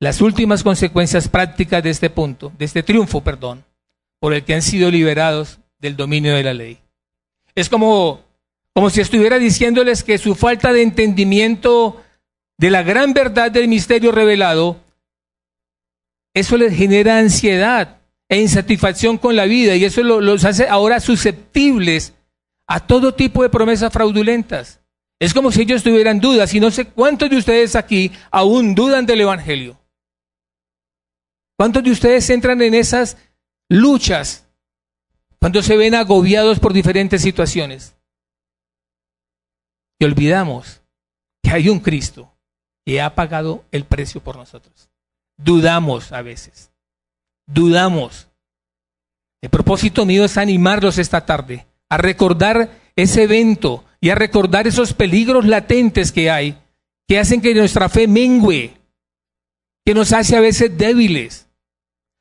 [0.00, 3.64] las últimas consecuencias prácticas de este punto, de este triunfo, perdón,
[4.18, 6.80] por el que han sido liberados del dominio de la ley.
[7.58, 8.22] Es como
[8.72, 12.00] como si estuviera diciéndoles que su falta de entendimiento
[12.58, 14.80] de la gran verdad del misterio revelado,
[16.32, 22.14] eso les genera ansiedad e insatisfacción con la vida y eso los hace ahora susceptibles
[22.68, 24.80] a todo tipo de promesas fraudulentas.
[25.18, 29.06] Es como si ellos tuvieran dudas y no sé cuántos de ustedes aquí aún dudan
[29.06, 29.76] del Evangelio.
[31.56, 33.16] ¿Cuántos de ustedes entran en esas
[33.68, 34.47] luchas
[35.40, 37.98] cuando se ven agobiados por diferentes situaciones?
[39.98, 40.82] y olvidamos
[41.42, 42.32] que hay un Cristo
[42.86, 44.88] que ha pagado el precio por nosotros.
[45.36, 46.70] Dudamos a veces,
[47.46, 48.28] dudamos.
[49.42, 54.92] El propósito mío es animarlos esta tarde a recordar ese evento y a recordar esos
[54.92, 56.58] peligros latentes que hay,
[57.06, 58.74] que hacen que nuestra fe mengüe,
[59.84, 61.48] que nos hace a veces débiles,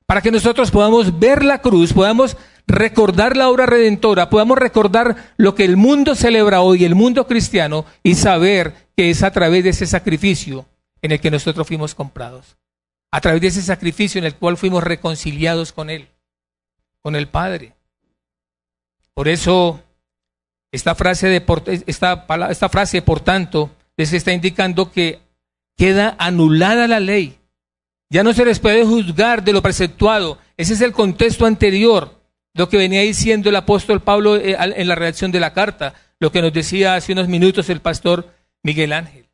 [0.05, 5.55] para que nosotros podamos ver la cruz, podamos recordar la obra redentora, podamos recordar lo
[5.55, 9.69] que el mundo celebra hoy, el mundo cristiano, y saber que es a través de
[9.71, 10.65] ese sacrificio
[11.01, 12.57] en el que nosotros fuimos comprados.
[13.11, 16.09] A través de ese sacrificio en el cual fuimos reconciliados con Él,
[17.01, 17.73] con el Padre.
[19.13, 19.81] Por eso,
[20.71, 25.21] esta frase, de, esta, esta frase por tanto, les está indicando que
[25.77, 27.37] queda anulada la ley.
[28.09, 30.37] Ya no se les puede juzgar de lo preceptuado.
[30.57, 32.16] Ese es el contexto anterior
[32.57, 36.31] lo que venía diciendo el apóstol Pablo eh, en la redacción de la carta, lo
[36.31, 39.29] que nos decía hace unos minutos el pastor Miguel Ángel.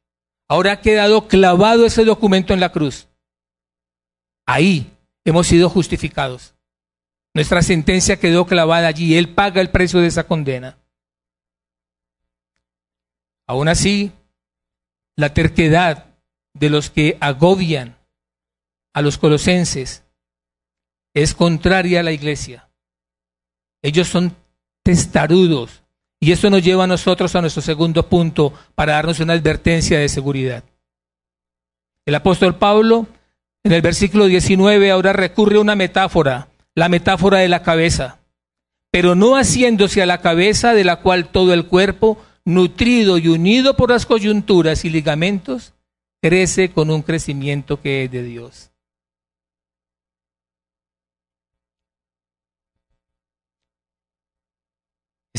[0.50, 3.08] Ahora ha quedado clavado ese documento en la cruz.
[4.46, 4.92] Ahí
[5.24, 6.54] hemos sido justificados.
[7.34, 9.16] Nuestra sentencia quedó clavada allí.
[9.18, 10.78] Él paga el precio de esa condena.
[13.48, 14.12] Aún así,
[15.16, 16.14] la terquedad
[16.54, 17.98] de los que agobian
[18.94, 20.04] a los colosenses
[21.14, 22.70] es contraria a la iglesia.
[23.84, 24.36] Ellos son
[24.82, 25.84] testarudos.
[26.19, 30.10] Y eso nos lleva a nosotros a nuestro segundo punto para darnos una advertencia de
[30.10, 30.63] seguridad.
[32.06, 33.08] El apóstol Pablo
[33.63, 38.19] en el versículo 19 ahora recurre a una metáfora, la metáfora de la cabeza,
[38.91, 43.78] pero no haciéndose a la cabeza de la cual todo el cuerpo, nutrido y unido
[43.78, 45.74] por las coyunturas y ligamentos,
[46.22, 48.73] crece con un crecimiento que es de Dios.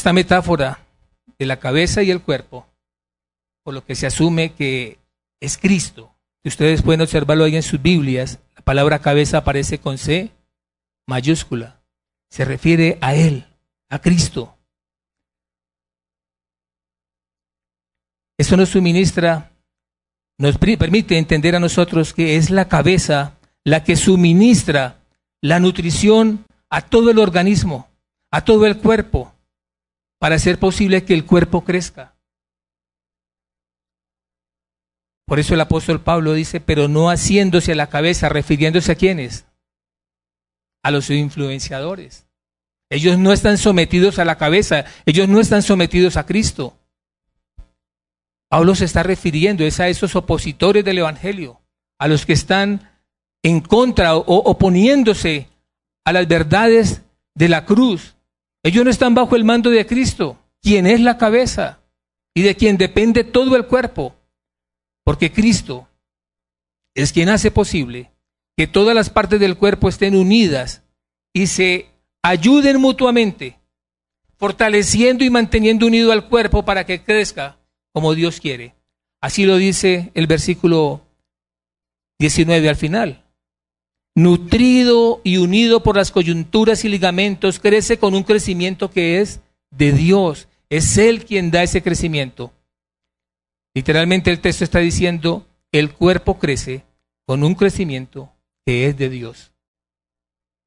[0.05, 0.81] Esta metáfora
[1.39, 2.67] de la cabeza y el cuerpo,
[3.63, 4.99] por lo que se asume que
[5.41, 6.15] es Cristo,
[6.45, 10.31] ustedes pueden observarlo ahí en sus Biblias, la palabra cabeza aparece con C
[11.07, 11.81] mayúscula.
[12.29, 13.47] Se refiere a Él,
[13.89, 14.55] a Cristo.
[18.37, 19.53] Eso nos suministra,
[20.37, 24.99] nos permite entender a nosotros que es la cabeza la que suministra
[25.41, 27.89] la nutrición a todo el organismo,
[28.31, 29.34] a todo el cuerpo,
[30.25, 32.15] para hacer posible que el cuerpo crezca.
[35.27, 39.45] Por eso el apóstol Pablo dice, pero no haciéndose a la cabeza, refiriéndose a quiénes?
[40.83, 42.27] A los influenciadores.
[42.89, 46.75] Ellos no están sometidos a la cabeza, ellos no están sometidos a Cristo.
[48.49, 51.61] Pablo se está refiriendo es a esos opositores del Evangelio,
[51.99, 52.91] a los que están
[53.43, 55.49] en contra o oponiéndose
[56.03, 57.03] a las verdades
[57.35, 58.15] de la cruz.
[58.65, 61.81] Ellos no están bajo el mando de Cristo, quien es la cabeza
[62.33, 64.17] y de quien depende todo el cuerpo.
[65.05, 65.87] Porque Cristo
[66.95, 68.11] es quien hace posible
[68.57, 70.83] que todas las partes del cuerpo estén unidas
[71.35, 71.91] y se
[72.23, 73.59] ayuden mutuamente,
[74.39, 77.59] fortaleciendo y manteniendo unido al cuerpo para que crezca
[77.93, 78.75] como Dios quiere.
[79.21, 81.03] Así lo dice el versículo
[82.19, 83.24] 19 al final.
[84.15, 89.93] Nutrido y unido por las coyunturas y ligamentos, crece con un crecimiento que es de
[89.93, 90.49] Dios.
[90.71, 92.53] Es Él quien da ese crecimiento.
[93.75, 96.85] Literalmente el texto está diciendo, el cuerpo crece
[97.27, 98.33] con un crecimiento
[98.65, 99.53] que es de Dios.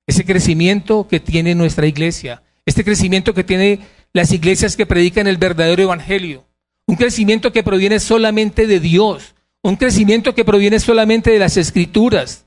[0.06, 3.80] Ese crecimiento que tiene nuestra iglesia, este crecimiento que tiene
[4.12, 6.46] las iglesias que predican el verdadero evangelio,
[6.86, 12.46] un crecimiento que proviene solamente de Dios, un crecimiento que proviene solamente de las escrituras,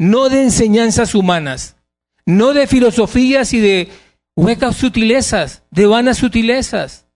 [0.00, 1.76] no de enseñanzas humanas,
[2.24, 3.92] no de filosofías y de
[4.34, 7.06] huecas sutilezas, de vanas sutilezas,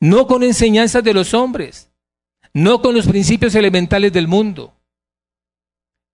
[0.00, 1.90] no con enseñanzas de los hombres,
[2.54, 4.74] no con los principios elementales del mundo.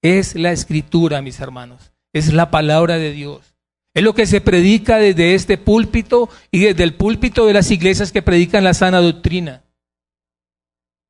[0.02, 3.54] Es la escritura, mis hermanos, es la palabra de Dios.
[3.94, 8.10] Es lo que se predica desde este púlpito y desde el púlpito de las iglesias
[8.10, 9.62] que predican la sana doctrina.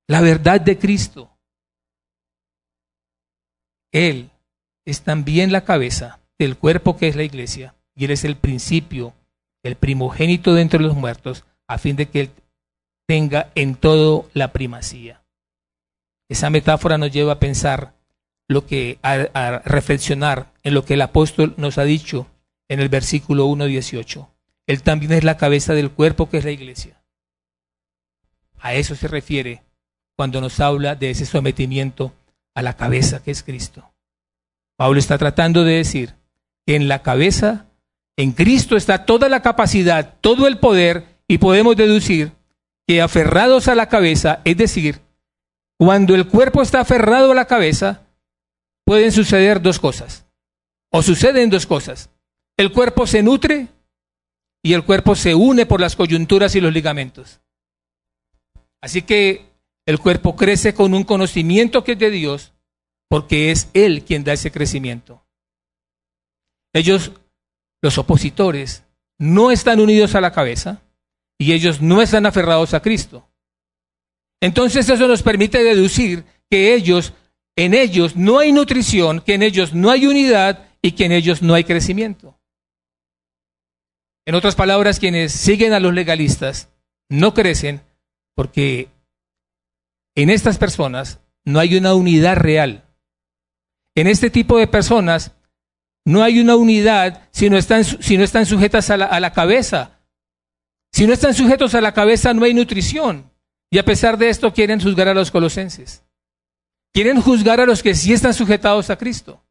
[0.06, 1.30] La verdad de Cristo.
[3.90, 4.31] Él
[4.84, 9.14] es también la cabeza del cuerpo que es la iglesia y Él es el principio,
[9.62, 12.30] el primogénito de entre los muertos, a fin de que Él
[13.06, 15.22] tenga en todo la primacía.
[16.28, 17.94] Esa metáfora nos lleva a pensar
[18.48, 22.26] lo que a, reflexionar en lo que el apóstol nos ha dicho
[22.68, 24.28] en el versículo 1.18.
[24.66, 27.02] Él también es la cabeza del cuerpo que es la iglesia.
[28.60, 29.62] A eso se refiere
[30.16, 32.12] cuando nos habla de ese sometimiento
[32.54, 33.91] a la cabeza que es Cristo.
[34.82, 36.16] Pablo está tratando de decir
[36.66, 37.66] que en la cabeza,
[38.16, 42.32] en Cristo está toda la capacidad, todo el poder y podemos deducir
[42.88, 45.00] que aferrados a la cabeza, es decir,
[45.78, 48.08] cuando el cuerpo está aferrado a la cabeza,
[48.84, 50.26] pueden suceder dos cosas.
[50.90, 52.10] O suceden dos cosas.
[52.56, 53.68] El cuerpo se nutre
[54.64, 57.40] y el cuerpo se une por las coyunturas y los ligamentos.
[58.80, 59.46] Así que
[59.86, 62.52] el cuerpo crece con un conocimiento que es de Dios,
[63.12, 65.22] porque es Él quien da ese crecimiento.
[66.72, 67.12] Ellos,
[67.82, 68.84] los opositores,
[69.18, 70.80] no están unidos a la cabeza
[71.36, 73.28] y ellos no están aferrados a Cristo.
[74.40, 77.12] Entonces eso nos permite deducir que ellos,
[77.54, 81.42] en ellos no hay nutrición, que en ellos no hay unidad y que en ellos
[81.42, 82.40] no hay crecimiento.
[84.24, 86.70] En otras palabras, quienes siguen a los legalistas
[87.10, 87.82] no crecen
[88.34, 88.88] porque
[90.14, 92.88] en estas personas no hay una unidad real.
[93.94, 95.32] En este tipo de personas
[96.04, 99.32] no hay una unidad si no están, si no están sujetas a la, a la
[99.32, 100.00] cabeza.
[100.92, 103.30] Si no están sujetos a la cabeza, no hay nutrición.
[103.70, 106.04] Y a pesar de esto, quieren juzgar a los colosenses.
[106.92, 109.42] Quieren juzgar a los que sí están sujetados a Cristo.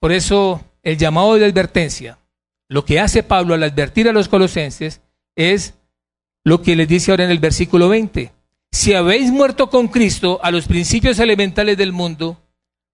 [0.00, 2.18] Por eso, el llamado de advertencia,
[2.68, 5.02] lo que hace Pablo al advertir a los colosenses
[5.36, 5.74] es
[6.42, 8.32] lo que les dice ahora en el versículo 20.
[8.72, 12.40] Si habéis muerto con Cristo a los principios elementales del mundo,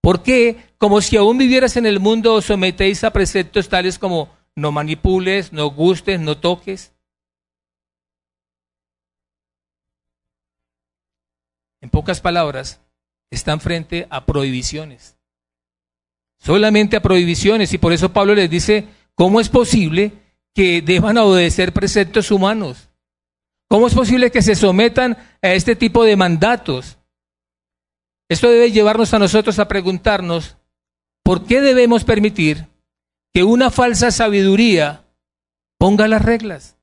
[0.01, 4.31] ¿por qué, como si aún vivieras en el mundo, os sometéis a preceptos tales como
[4.55, 6.93] no manipules, no gustes, no toques?
[11.83, 12.81] En pocas palabras,
[13.31, 15.19] están frente a prohibiciones.
[16.39, 17.73] Solamente a prohibiciones.
[17.73, 20.13] Y por eso Pablo les dice, ¿cómo es posible
[20.55, 22.86] que deban obedecer preceptos humanos?
[23.69, 26.99] ¿Cómo es posible que se sometan a este tipo de mandatos?
[28.29, 30.57] Esto debe llevarnos a nosotros a preguntarnos,
[31.23, 32.67] ¿por qué debemos permitir
[33.33, 35.05] que una falsa sabiduría
[35.79, 36.77] ponga las reglas?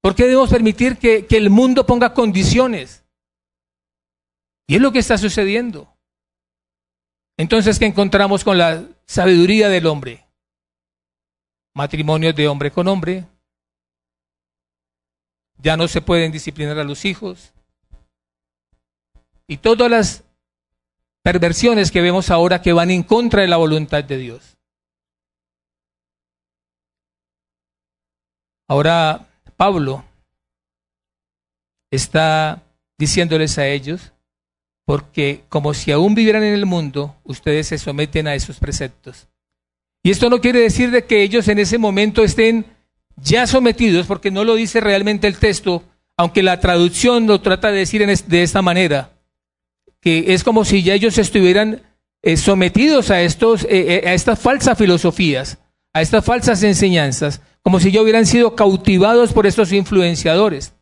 [0.00, 3.04] ¿Por qué debemos permitir que, el mundo ponga condiciones?
[4.68, 5.92] Y es lo que está sucediendo.
[7.36, 10.26] Entonces, ¿qué encontramos con la sabiduría del hombre?
[11.74, 13.26] Matrimonios de hombre con hombre,
[15.58, 17.52] ya no se pueden disciplinar a los hijos.
[19.46, 20.24] Y todas las
[21.22, 24.56] perversiones que vemos ahora que van en contra de la voluntad de Dios.
[28.68, 30.04] Ahora Pablo
[31.90, 32.62] está
[32.98, 34.12] diciéndoles a ellos,
[34.84, 39.28] porque como si aún vivieran en el mundo, ustedes se someten a esos preceptos.
[40.02, 42.77] Y esto no quiere decir de que ellos en ese momento estén
[43.22, 45.82] ya sometidos, porque no lo dice realmente el texto,
[46.16, 49.12] aunque la traducción lo trata de decir de esta manera,
[50.00, 51.82] que es como si ya ellos estuvieran
[52.22, 55.58] eh, sometidos a, estos, eh, eh, a estas falsas filosofías,
[55.92, 60.74] a estas falsas enseñanzas, como si ya hubieran sido cautivados por estos influenciadores.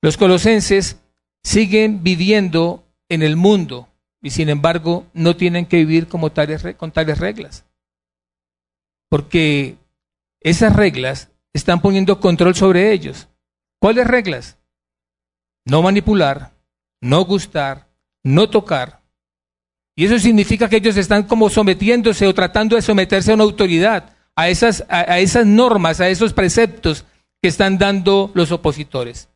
[0.00, 0.98] Los colosenses
[1.42, 3.88] siguen viviendo en el mundo
[4.22, 7.64] y sin embargo no tienen que vivir como tales, con tales reglas.
[9.08, 9.76] Porque
[10.44, 13.28] esas reglas están poniendo control sobre ellos.
[13.80, 14.58] ¿Cuáles reglas?
[15.64, 16.52] No manipular,
[17.00, 17.88] no gustar,
[18.24, 19.02] no tocar.
[19.94, 24.16] Y eso significa que ellos están como sometiéndose o tratando de someterse a una autoridad,
[24.34, 27.04] a esas, a, esas normas, a esos preceptos
[27.42, 29.28] que están dando los opositores.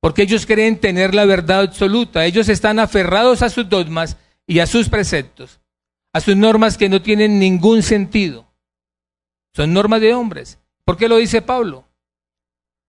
[0.00, 2.24] Porque ellos creen tener la verdad absoluta.
[2.24, 5.60] Ellos están aferrados a sus dogmas y a sus preceptos,
[6.12, 8.51] a sus normas que no tienen ningún sentido.
[9.54, 10.58] Son normas de hombres.
[10.84, 11.84] ¿Por qué lo dice Pablo?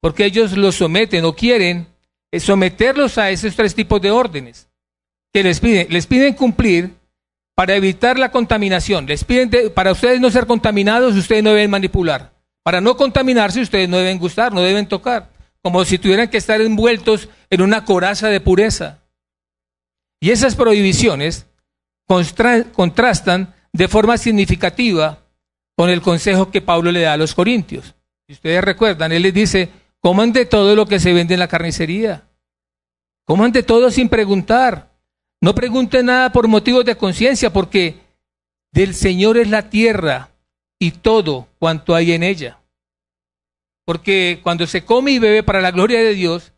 [0.02, 1.88] Porque ellos los someten o quieren
[2.39, 4.67] someterlos a esos tres tipos de órdenes
[5.32, 5.88] que les piden.
[5.89, 6.91] Les piden cumplir
[7.56, 9.06] para evitar la contaminación.
[9.06, 12.34] Les piden, para ustedes no ser contaminados, ustedes no deben manipular.
[12.63, 15.30] Para no contaminarse, ustedes no deben gustar, no deben tocar.
[15.62, 18.99] Como si tuvieran que estar envueltos en una coraza de pureza.
[20.19, 21.45] Y esas prohibiciones
[22.08, 25.22] contrastan de forma significativa
[25.75, 27.95] con el consejo que Pablo le da a los corintios.
[28.27, 31.47] Si ustedes recuerdan, él les dice, coman de todo lo que se vende en la
[31.47, 32.27] carnicería.
[33.25, 34.91] Coman de todo sin preguntar.
[35.41, 37.99] No pregunten nada por motivos de conciencia, porque
[38.71, 40.29] del Señor es la tierra
[40.79, 42.59] y todo cuanto hay en ella.
[43.86, 46.53] Porque cuando se come y bebe para la gloria de Dios,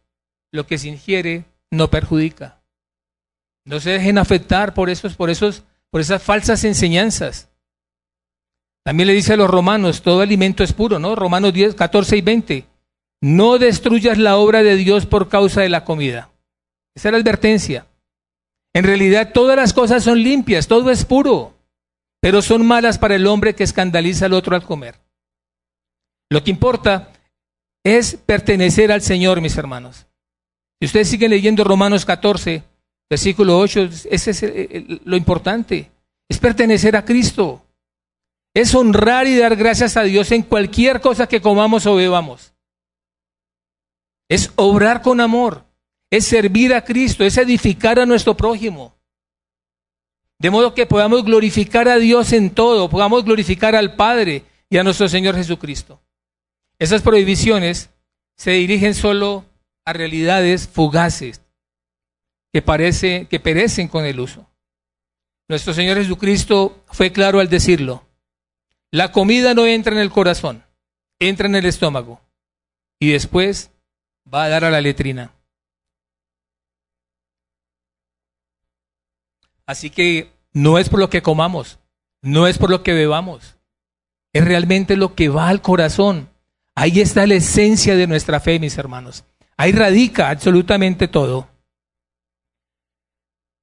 [0.52, 2.62] lo que se ingiere no perjudica.
[3.66, 7.50] No se dejen afectar por esos, por esos, por esas falsas enseñanzas.
[8.86, 11.16] También le dice a los romanos, todo alimento es puro, ¿no?
[11.16, 12.66] Romanos 10, 14 y 20.
[13.20, 16.30] No destruyas la obra de Dios por causa de la comida.
[16.94, 17.88] Esa es la advertencia.
[18.76, 21.56] En realidad todas las cosas son limpias, todo es puro,
[22.22, 25.00] pero son malas para el hombre que escandaliza al otro al comer.
[26.30, 27.12] Lo que importa
[27.84, 30.06] es pertenecer al Señor, mis hermanos.
[30.80, 32.64] Si ustedes siguen leyendo Romanos 14,
[33.10, 34.44] versículo 8, ese es
[35.06, 35.90] lo importante,
[36.30, 37.65] es pertenecer a Cristo
[38.56, 42.54] es honrar y dar gracias a Dios en cualquier cosa que comamos o bebamos.
[44.30, 45.66] Es obrar con amor,
[46.10, 48.96] es servir a Cristo, es edificar a nuestro prójimo.
[50.40, 54.84] De modo que podamos glorificar a Dios en todo, podamos glorificar al Padre y a
[54.84, 56.02] nuestro Señor Jesucristo.
[56.80, 57.90] Esas prohibiciones
[58.38, 59.46] se dirigen solo
[59.84, 61.42] a realidades fugaces
[62.54, 64.50] que, parece, que perecen con el uso.
[65.50, 68.05] Nuestro Señor Jesucristo fue claro al decirlo.
[68.92, 70.64] La comida no entra en el corazón,
[71.20, 72.22] entra en el estómago
[73.00, 73.72] y después
[74.32, 75.34] va a dar a la letrina.
[79.66, 81.80] Así que no es por lo que comamos,
[82.22, 83.58] no es por lo que bebamos,
[84.34, 86.30] es realmente lo que va al corazón.
[86.76, 89.24] Ahí está la esencia de nuestra fe, mis hermanos.
[89.58, 91.48] Ahí radica absolutamente todo.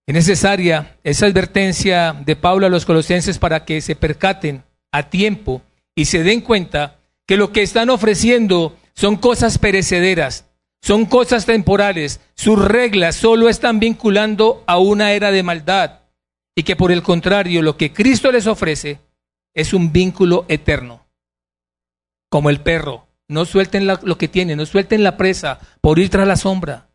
[0.06, 5.62] Es necesaria esa advertencia de Pablo a los colosenses para que se percaten a tiempo
[5.94, 10.46] y se den cuenta que lo que están ofreciendo son cosas perecederas,
[10.80, 16.00] son cosas temporales, sus reglas solo están vinculando a una era de maldad
[16.54, 19.00] y que por el contrario lo que Cristo les ofrece
[19.54, 21.06] es un vínculo eterno,
[22.30, 23.06] como el perro.
[23.28, 26.88] No suelten lo que tienen, no suelten la presa por ir tras la sombra.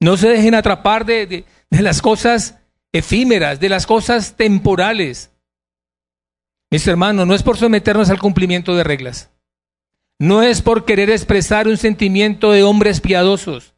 [0.00, 2.58] No se dejen atrapar de, de, de las cosas
[2.92, 5.30] efímeras, de las cosas temporales.
[6.76, 9.30] Mis hermanos, no es por someternos al cumplimiento de reglas.
[10.18, 13.72] No es por querer expresar un sentimiento de hombres piadosos.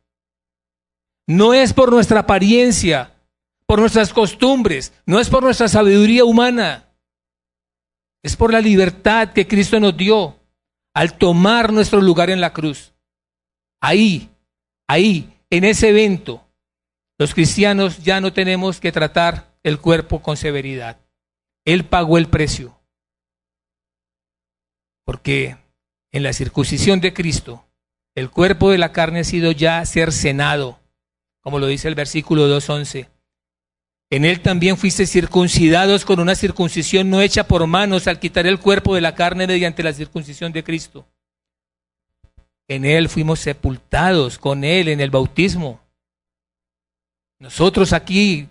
[1.25, 3.15] No es por nuestra apariencia,
[3.67, 6.89] por nuestras costumbres, no es por nuestra sabiduría humana.
[8.25, 10.35] Es por la libertad que Cristo nos dio
[10.93, 12.95] al tomar nuestro lugar en la cruz.
[13.81, 14.29] Ahí,
[14.89, 16.45] ahí, en ese evento,
[17.17, 20.99] los cristianos ya no tenemos que tratar el cuerpo con severidad.
[21.65, 22.78] Él pagó el precio.
[25.09, 25.57] Porque
[26.13, 27.65] en la circuncisión de Cristo,
[28.15, 30.79] el cuerpo de la carne ha sido ya cercenado,
[31.41, 33.09] como lo dice el versículo 2.11.
[34.11, 38.61] En él también fuiste circuncidados con una circuncisión no hecha por manos al quitar el
[38.61, 41.07] cuerpo de la carne mediante la circuncisión de Cristo.
[42.69, 45.81] En él fuimos sepultados con él en el bautismo
[47.41, 48.49] nosotros aquí,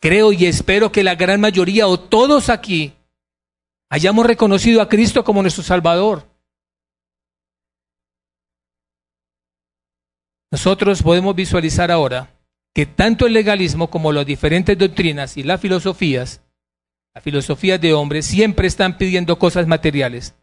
[0.00, 2.95] creo y espero que la gran mayoría o todos aquí
[3.90, 6.26] hayamos reconocido a Cristo como nuestro Salvador.
[10.50, 12.34] Nosotros podemos visualizar ahora
[12.74, 16.42] que tanto el legalismo como las diferentes doctrinas y las filosofías,
[17.14, 20.34] las filosofías de hombres, siempre están pidiendo cosas materiales,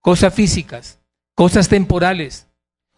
[0.00, 1.00] cosas físicas,
[1.34, 2.48] cosas temporales.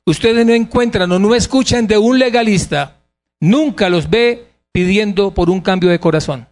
[0.04, 2.98] Ustedes no encuentran o no escuchan de un legalista
[3.40, 6.48] nunca los ve pidiendo por un cambio de corazón.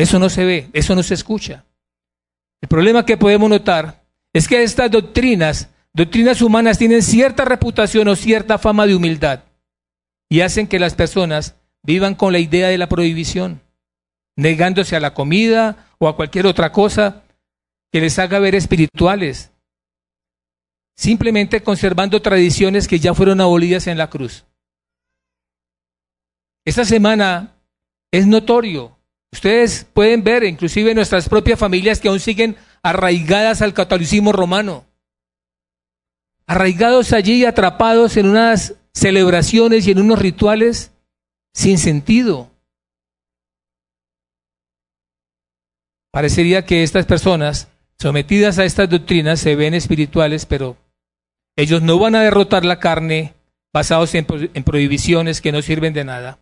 [0.00, 1.66] Eso no se ve, eso no se escucha.
[2.62, 8.16] El problema que podemos notar es que estas doctrinas, doctrinas humanas, tienen cierta reputación o
[8.16, 9.44] cierta fama de humildad
[10.30, 13.60] y hacen que las personas vivan con la idea de la prohibición,
[14.36, 17.22] negándose a la comida o a cualquier otra cosa
[17.92, 19.52] que les haga ver espirituales,
[20.96, 24.46] simplemente conservando tradiciones que ya fueron abolidas en la cruz.
[26.64, 27.54] Esta semana
[28.10, 28.96] es notorio.
[29.32, 34.84] Ustedes pueden ver, inclusive nuestras propias familias que aún siguen arraigadas al catolicismo romano.
[36.46, 40.92] Arraigados allí, atrapados en unas celebraciones y en unos rituales
[41.54, 42.50] sin sentido.
[46.12, 47.68] Parecería que estas personas
[47.98, 50.76] sometidas a estas doctrinas se ven espirituales, pero
[51.56, 53.34] ellos no van a derrotar la carne
[53.72, 56.40] basados en, prohibiciones que no sirven de nada,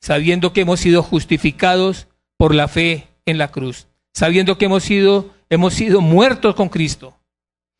[0.00, 2.08] sabiendo que hemos sido justificados
[2.42, 7.16] por la fe en la cruz, sabiendo que hemos sido, hemos sido muertos con Cristo,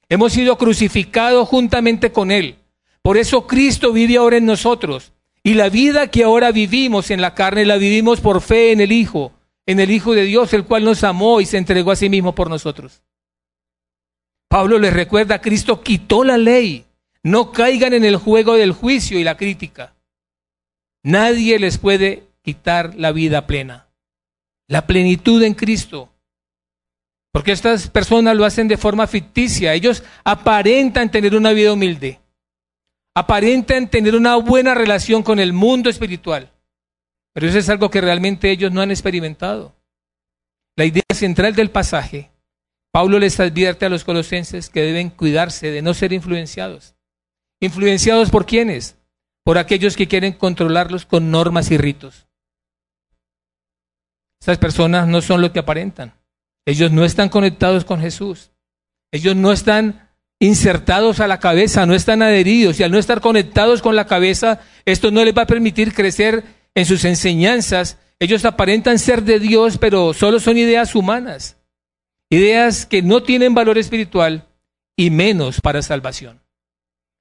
[0.08, 2.54] hemos sido crucificados juntamente con Él.
[3.02, 5.14] Por eso Cristo vive ahora en nosotros.
[5.42, 8.92] Y la vida que ahora vivimos en la carne la vivimos por fe en el
[8.92, 9.32] Hijo,
[9.66, 12.32] en el Hijo de Dios, el cual nos amó y se entregó a sí mismo
[12.32, 13.02] por nosotros.
[14.46, 16.84] Pablo les recuerda, Cristo quitó la ley.
[17.24, 19.96] No caigan en el juego del juicio y la crítica.
[21.02, 23.88] Nadie les puede quitar la vida plena.
[24.72, 26.08] La plenitud en Cristo.
[27.30, 29.74] Porque estas personas lo hacen de forma ficticia.
[29.74, 32.20] Ellos aparentan tener una vida humilde.
[33.14, 36.50] Aparentan tener una buena relación con el mundo espiritual.
[37.34, 39.76] Pero eso es algo que realmente ellos no han experimentado.
[40.74, 42.30] La idea central del pasaje
[42.90, 46.94] Pablo les advierte a los colosenses que deben cuidarse de no ser influenciados.
[47.60, 48.96] ¿Influenciados por quiénes?
[49.44, 52.26] Por aquellos que quieren controlarlos con normas y ritos.
[54.42, 56.14] Estas personas no son lo que aparentan.
[56.66, 58.50] Ellos no están conectados con Jesús.
[59.12, 62.80] Ellos no están insertados a la cabeza, no están adheridos.
[62.80, 66.42] Y al no estar conectados con la cabeza, esto no les va a permitir crecer
[66.74, 67.98] en sus enseñanzas.
[68.18, 71.56] Ellos aparentan ser de Dios, pero solo son ideas humanas.
[72.28, 74.48] Ideas que no tienen valor espiritual
[74.96, 76.40] y menos para salvación.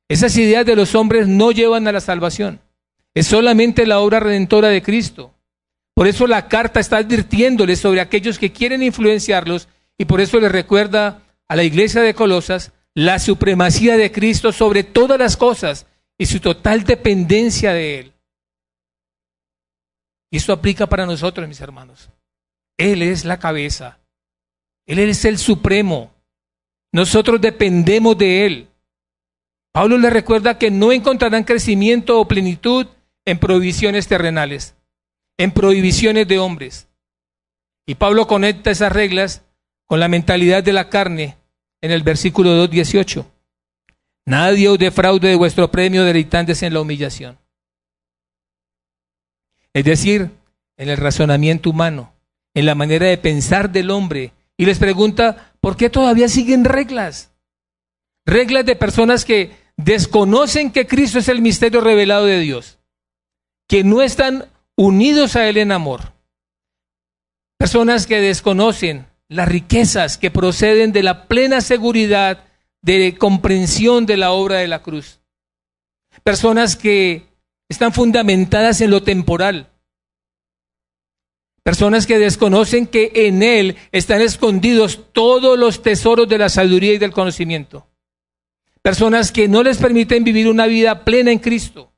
[0.09, 2.61] Esas ideas de los hombres no llevan a la salvación.
[3.13, 5.35] Es solamente la obra redentora de Cristo.
[6.01, 9.67] Por eso la carta está advirtiéndoles sobre aquellos que quieren influenciarlos
[9.99, 14.83] y por eso les recuerda a la iglesia de Colosas la supremacía de Cristo sobre
[14.83, 15.85] todas las cosas
[16.17, 18.13] y su total dependencia de Él.
[20.31, 22.09] Y esto aplica para nosotros, mis hermanos.
[22.79, 23.99] Él es la cabeza.
[24.87, 26.11] Él es el supremo.
[26.91, 28.69] Nosotros dependemos de Él.
[29.71, 32.87] Pablo le recuerda que no encontrarán crecimiento o plenitud
[33.23, 34.73] en prohibiciones terrenales,
[35.41, 36.87] en prohibiciones de hombres.
[37.87, 39.41] Y Pablo conecta esas reglas
[39.87, 41.35] con la mentalidad de la carne
[41.81, 43.25] en el versículo 2.18.
[44.27, 47.39] Nadie os defraude de vuestro premio deleitándose en la humillación.
[49.73, 50.29] Es decir,
[50.77, 52.13] en el razonamiento humano,
[52.53, 54.33] en la manera de pensar del hombre.
[54.57, 57.31] Y les pregunta, ¿por qué todavía siguen reglas?
[58.27, 62.77] Reglas de personas que desconocen que Cristo es el misterio revelado de Dios,
[63.67, 66.13] que no están unidos a Él en amor.
[67.57, 72.45] Personas que desconocen las riquezas que proceden de la plena seguridad
[72.81, 75.19] de comprensión de la obra de la cruz.
[76.23, 77.27] Personas que
[77.69, 79.69] están fundamentadas en lo temporal.
[81.63, 86.97] Personas que desconocen que en Él están escondidos todos los tesoros de la sabiduría y
[86.97, 87.87] del conocimiento.
[88.81, 91.90] Personas que no les permiten vivir una vida plena en Cristo.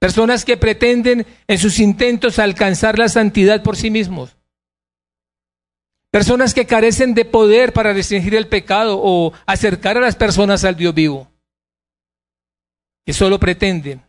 [0.00, 4.34] Personas que pretenden en sus intentos alcanzar la santidad por sí mismos.
[6.10, 10.74] Personas que carecen de poder para restringir el pecado o acercar a las personas al
[10.74, 11.30] Dios vivo.
[13.04, 14.02] Que solo pretenden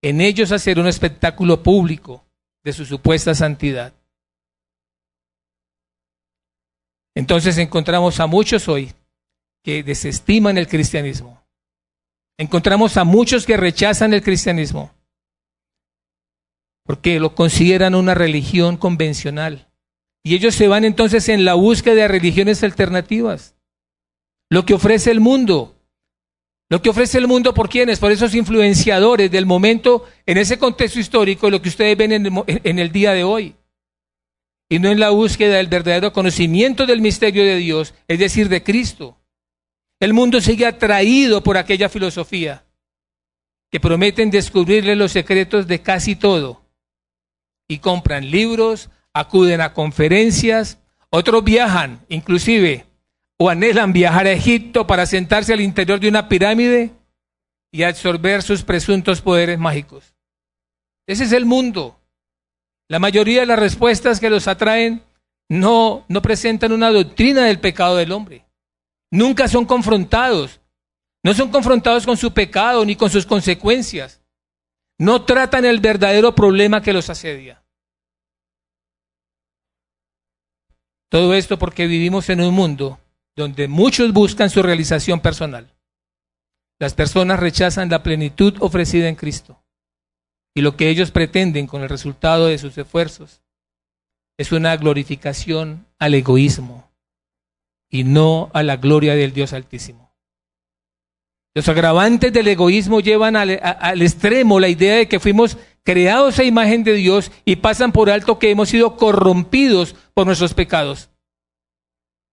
[0.00, 2.24] en ellos hacer un espectáculo público
[2.62, 3.92] de su supuesta santidad.
[7.16, 8.92] Entonces encontramos a muchos hoy
[9.64, 11.42] que desestiman el cristianismo.
[12.38, 14.92] Encontramos a muchos que rechazan el cristianismo
[16.84, 19.68] porque lo consideran una religión convencional.
[20.24, 23.54] Y ellos se van entonces en la búsqueda de religiones alternativas.
[24.50, 25.76] Lo que ofrece el mundo.
[26.68, 31.00] Lo que ofrece el mundo por quienes, por esos influenciadores del momento, en ese contexto
[31.00, 33.56] histórico, lo que ustedes ven en el, en el día de hoy.
[34.70, 38.62] Y no en la búsqueda del verdadero conocimiento del misterio de Dios, es decir, de
[38.62, 39.18] Cristo.
[40.00, 42.64] El mundo sigue atraído por aquella filosofía
[43.70, 46.61] que prometen descubrirle los secretos de casi todo.
[47.72, 52.84] Y compran libros, acuden a conferencias, otros viajan inclusive
[53.38, 56.90] o anhelan viajar a Egipto para sentarse al interior de una pirámide
[57.72, 60.14] y absorber sus presuntos poderes mágicos.
[61.06, 61.98] Ese es el mundo.
[62.88, 65.02] La mayoría de las respuestas que los atraen
[65.48, 68.44] no, no presentan una doctrina del pecado del hombre.
[69.10, 70.60] Nunca son confrontados.
[71.24, 74.20] No son confrontados con su pecado ni con sus consecuencias.
[74.98, 77.61] No tratan el verdadero problema que los asedia.
[81.12, 82.98] Todo esto porque vivimos en un mundo
[83.36, 85.70] donde muchos buscan su realización personal.
[86.78, 89.62] Las personas rechazan la plenitud ofrecida en Cristo.
[90.54, 93.42] Y lo que ellos pretenden con el resultado de sus esfuerzos
[94.38, 96.90] es una glorificación al egoísmo
[97.90, 100.01] y no a la gloria del Dios Altísimo.
[101.54, 103.50] Los agravantes del egoísmo llevan al,
[104.00, 108.38] extremo la idea de que fuimos creados a imagen de Dios y pasan por alto
[108.38, 111.10] que hemos sido corrompidos por nuestros pecados.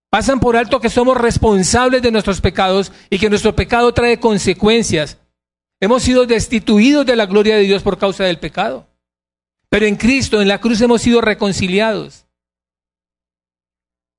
[0.10, 5.18] Pasan por alto que somos responsables de nuestros pecados y que nuestro pecado trae consecuencias.
[5.82, 8.88] Hemos sido destituidos de la gloria de Dios por causa del pecado.
[9.70, 12.26] Pero en Cristo, en la cruz, hemos sido reconciliados.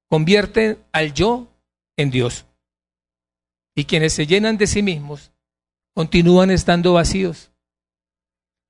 [0.08, 1.48] Convierten al yo
[1.96, 2.46] en Dios.
[3.74, 5.32] Y quienes se llenan de sí mismos
[5.94, 7.50] continúan estando vacíos.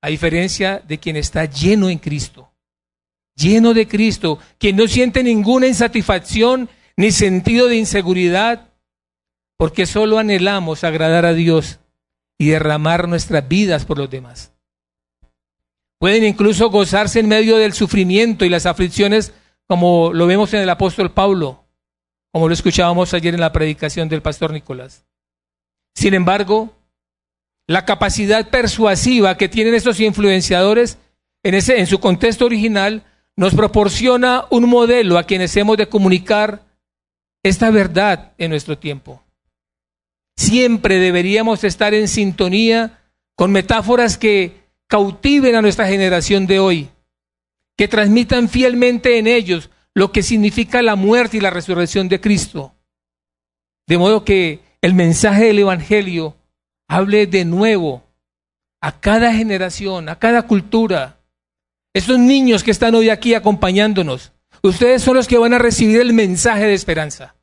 [0.01, 2.51] A diferencia de quien está lleno en Cristo.
[3.35, 8.69] Lleno de Cristo, quien no siente ninguna insatisfacción ni sentido de inseguridad,
[9.57, 11.79] porque solo anhelamos agradar a Dios
[12.37, 14.53] y derramar nuestras vidas por los demás.
[15.99, 19.33] Pueden incluso gozarse en medio del sufrimiento y las aflicciones,
[19.67, 21.60] como lo vemos en el apóstol Pablo,
[22.31, 25.05] como lo escuchábamos ayer en la predicación del pastor Nicolás.
[25.93, 26.73] Sin embargo,
[27.67, 30.97] la capacidad persuasiva que tienen estos influenciadores
[31.43, 33.03] en, su contexto original
[33.35, 36.63] nos proporciona un modelo a quienes hemos de comunicar
[37.43, 39.23] esta verdad en nuestro tiempo.
[40.37, 42.99] Siempre deberíamos estar en sintonía
[43.35, 46.89] con metáforas que cautiven a nuestra generación de hoy,
[47.77, 52.73] que transmitan fielmente en ellos lo que significa la muerte y la resurrección de Cristo.
[53.87, 56.35] De modo que el mensaje del Evangelio
[56.87, 58.03] hable de nuevo
[58.81, 61.19] a cada generación, a cada cultura.
[61.93, 64.31] Esos niños que están hoy aquí acompañándonos,
[64.63, 67.35] Ustedes son los que van a recibir el mensaje de esperanza.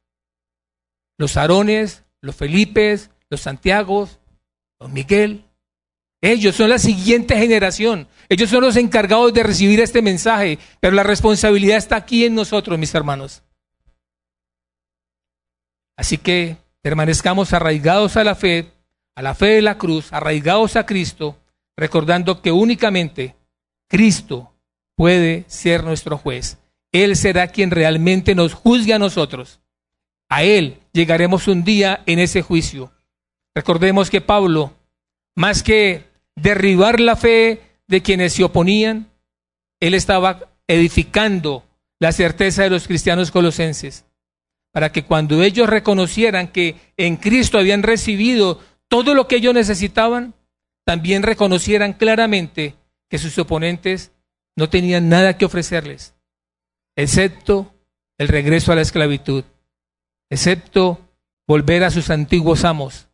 [1.19, 4.21] Los Aarones, los Felipes, los Santiagos,
[4.79, 5.45] los Miguel,
[6.21, 8.09] Ellos son la siguiente generación.
[8.29, 12.79] Ellos son los encargados de recibir este mensaje, pero la responsabilidad está aquí en nosotros,
[12.79, 13.43] mis hermanos.
[15.97, 18.73] Así que permanezcamos arraigados a la fe,
[19.15, 21.39] a la fe de la cruz, arraigados a Cristo,
[21.77, 23.37] recordando que únicamente
[23.89, 24.53] Cristo
[24.97, 26.59] puede ser nuestro juez.
[26.93, 29.61] Él será quien realmente nos juzgue a nosotros.
[30.29, 32.93] A Él llegaremos un día en ese juicio.
[33.55, 34.75] Recordemos que Pablo,
[35.35, 36.08] más que
[36.43, 39.11] derribar la fe de quienes se oponían,
[39.81, 41.65] él estaba edificando
[41.99, 44.05] la certeza de los cristianos colosenses,
[44.73, 50.35] para que cuando ellos reconocieran que en Cristo habían recibido todo lo que ellos necesitaban,
[50.85, 52.77] también reconocieran claramente
[53.09, 54.13] que sus oponentes
[54.57, 56.15] no tenían nada que ofrecerles,
[56.97, 57.75] excepto
[58.19, 59.45] el regreso a la esclavitud,
[60.31, 61.09] excepto
[61.47, 63.09] volver a sus antiguos amos.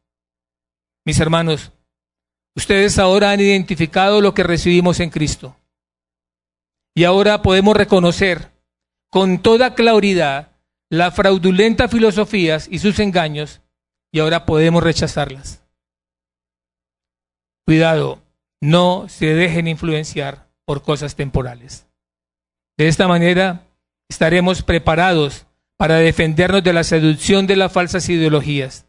[1.05, 1.73] Mis hermanos,
[2.57, 5.57] Ustedes ahora han identificado lo que recibimos en Cristo.
[6.95, 8.53] Y ahora podemos reconocer
[9.11, 10.53] con toda claridad
[10.91, 13.61] la fraudulenta filosofías y sus engaños
[14.13, 15.63] y ahora podemos rechazarlas.
[17.67, 18.23] Cuidado,
[18.61, 21.89] no se dejen influenciar por cosas temporales.
[22.77, 23.67] De esta manera
[24.09, 25.47] estaremos preparados
[25.77, 28.87] para defendernos de la seducción de las falsas ideologías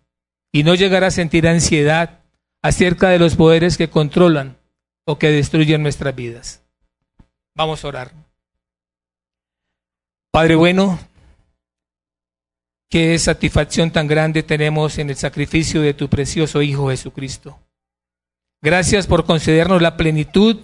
[0.51, 2.24] y no llegar a sentir ansiedad
[2.65, 4.57] acerca de los poderes que controlan
[5.05, 6.63] o que destruyen nuestras vidas.
[7.55, 8.11] Vamos a orar.
[10.31, 10.97] Padre bueno,
[12.89, 17.59] qué satisfacción tan grande tenemos en el sacrificio de tu precioso Hijo Jesucristo.
[18.63, 20.57] Gracias por concedernos la plenitud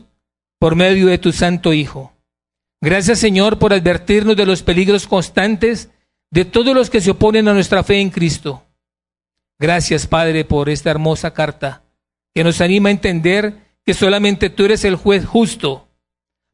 [0.59, 2.13] por medio de tu Santo Hijo.
[2.81, 5.91] Gracias Señor por advertirnos de los peligros constantes
[6.31, 8.65] de todos los que se oponen a nuestra fe en Cristo.
[9.59, 11.83] Gracias Padre por esta hermosa carta
[12.33, 13.55] que nos anima a entender
[13.85, 15.87] que solamente tú eres el juez justo,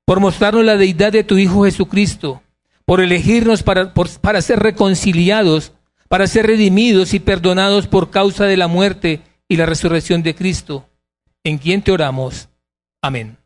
[0.05, 2.41] por mostrarnos la deidad de tu Hijo Jesucristo,
[2.85, 5.73] por elegirnos para, para ser reconciliados,
[6.07, 10.87] para ser redimidos y perdonados por causa de la muerte y la resurrección de Cristo,
[11.43, 12.49] en quien te oramos.
[13.01, 13.37] Amén.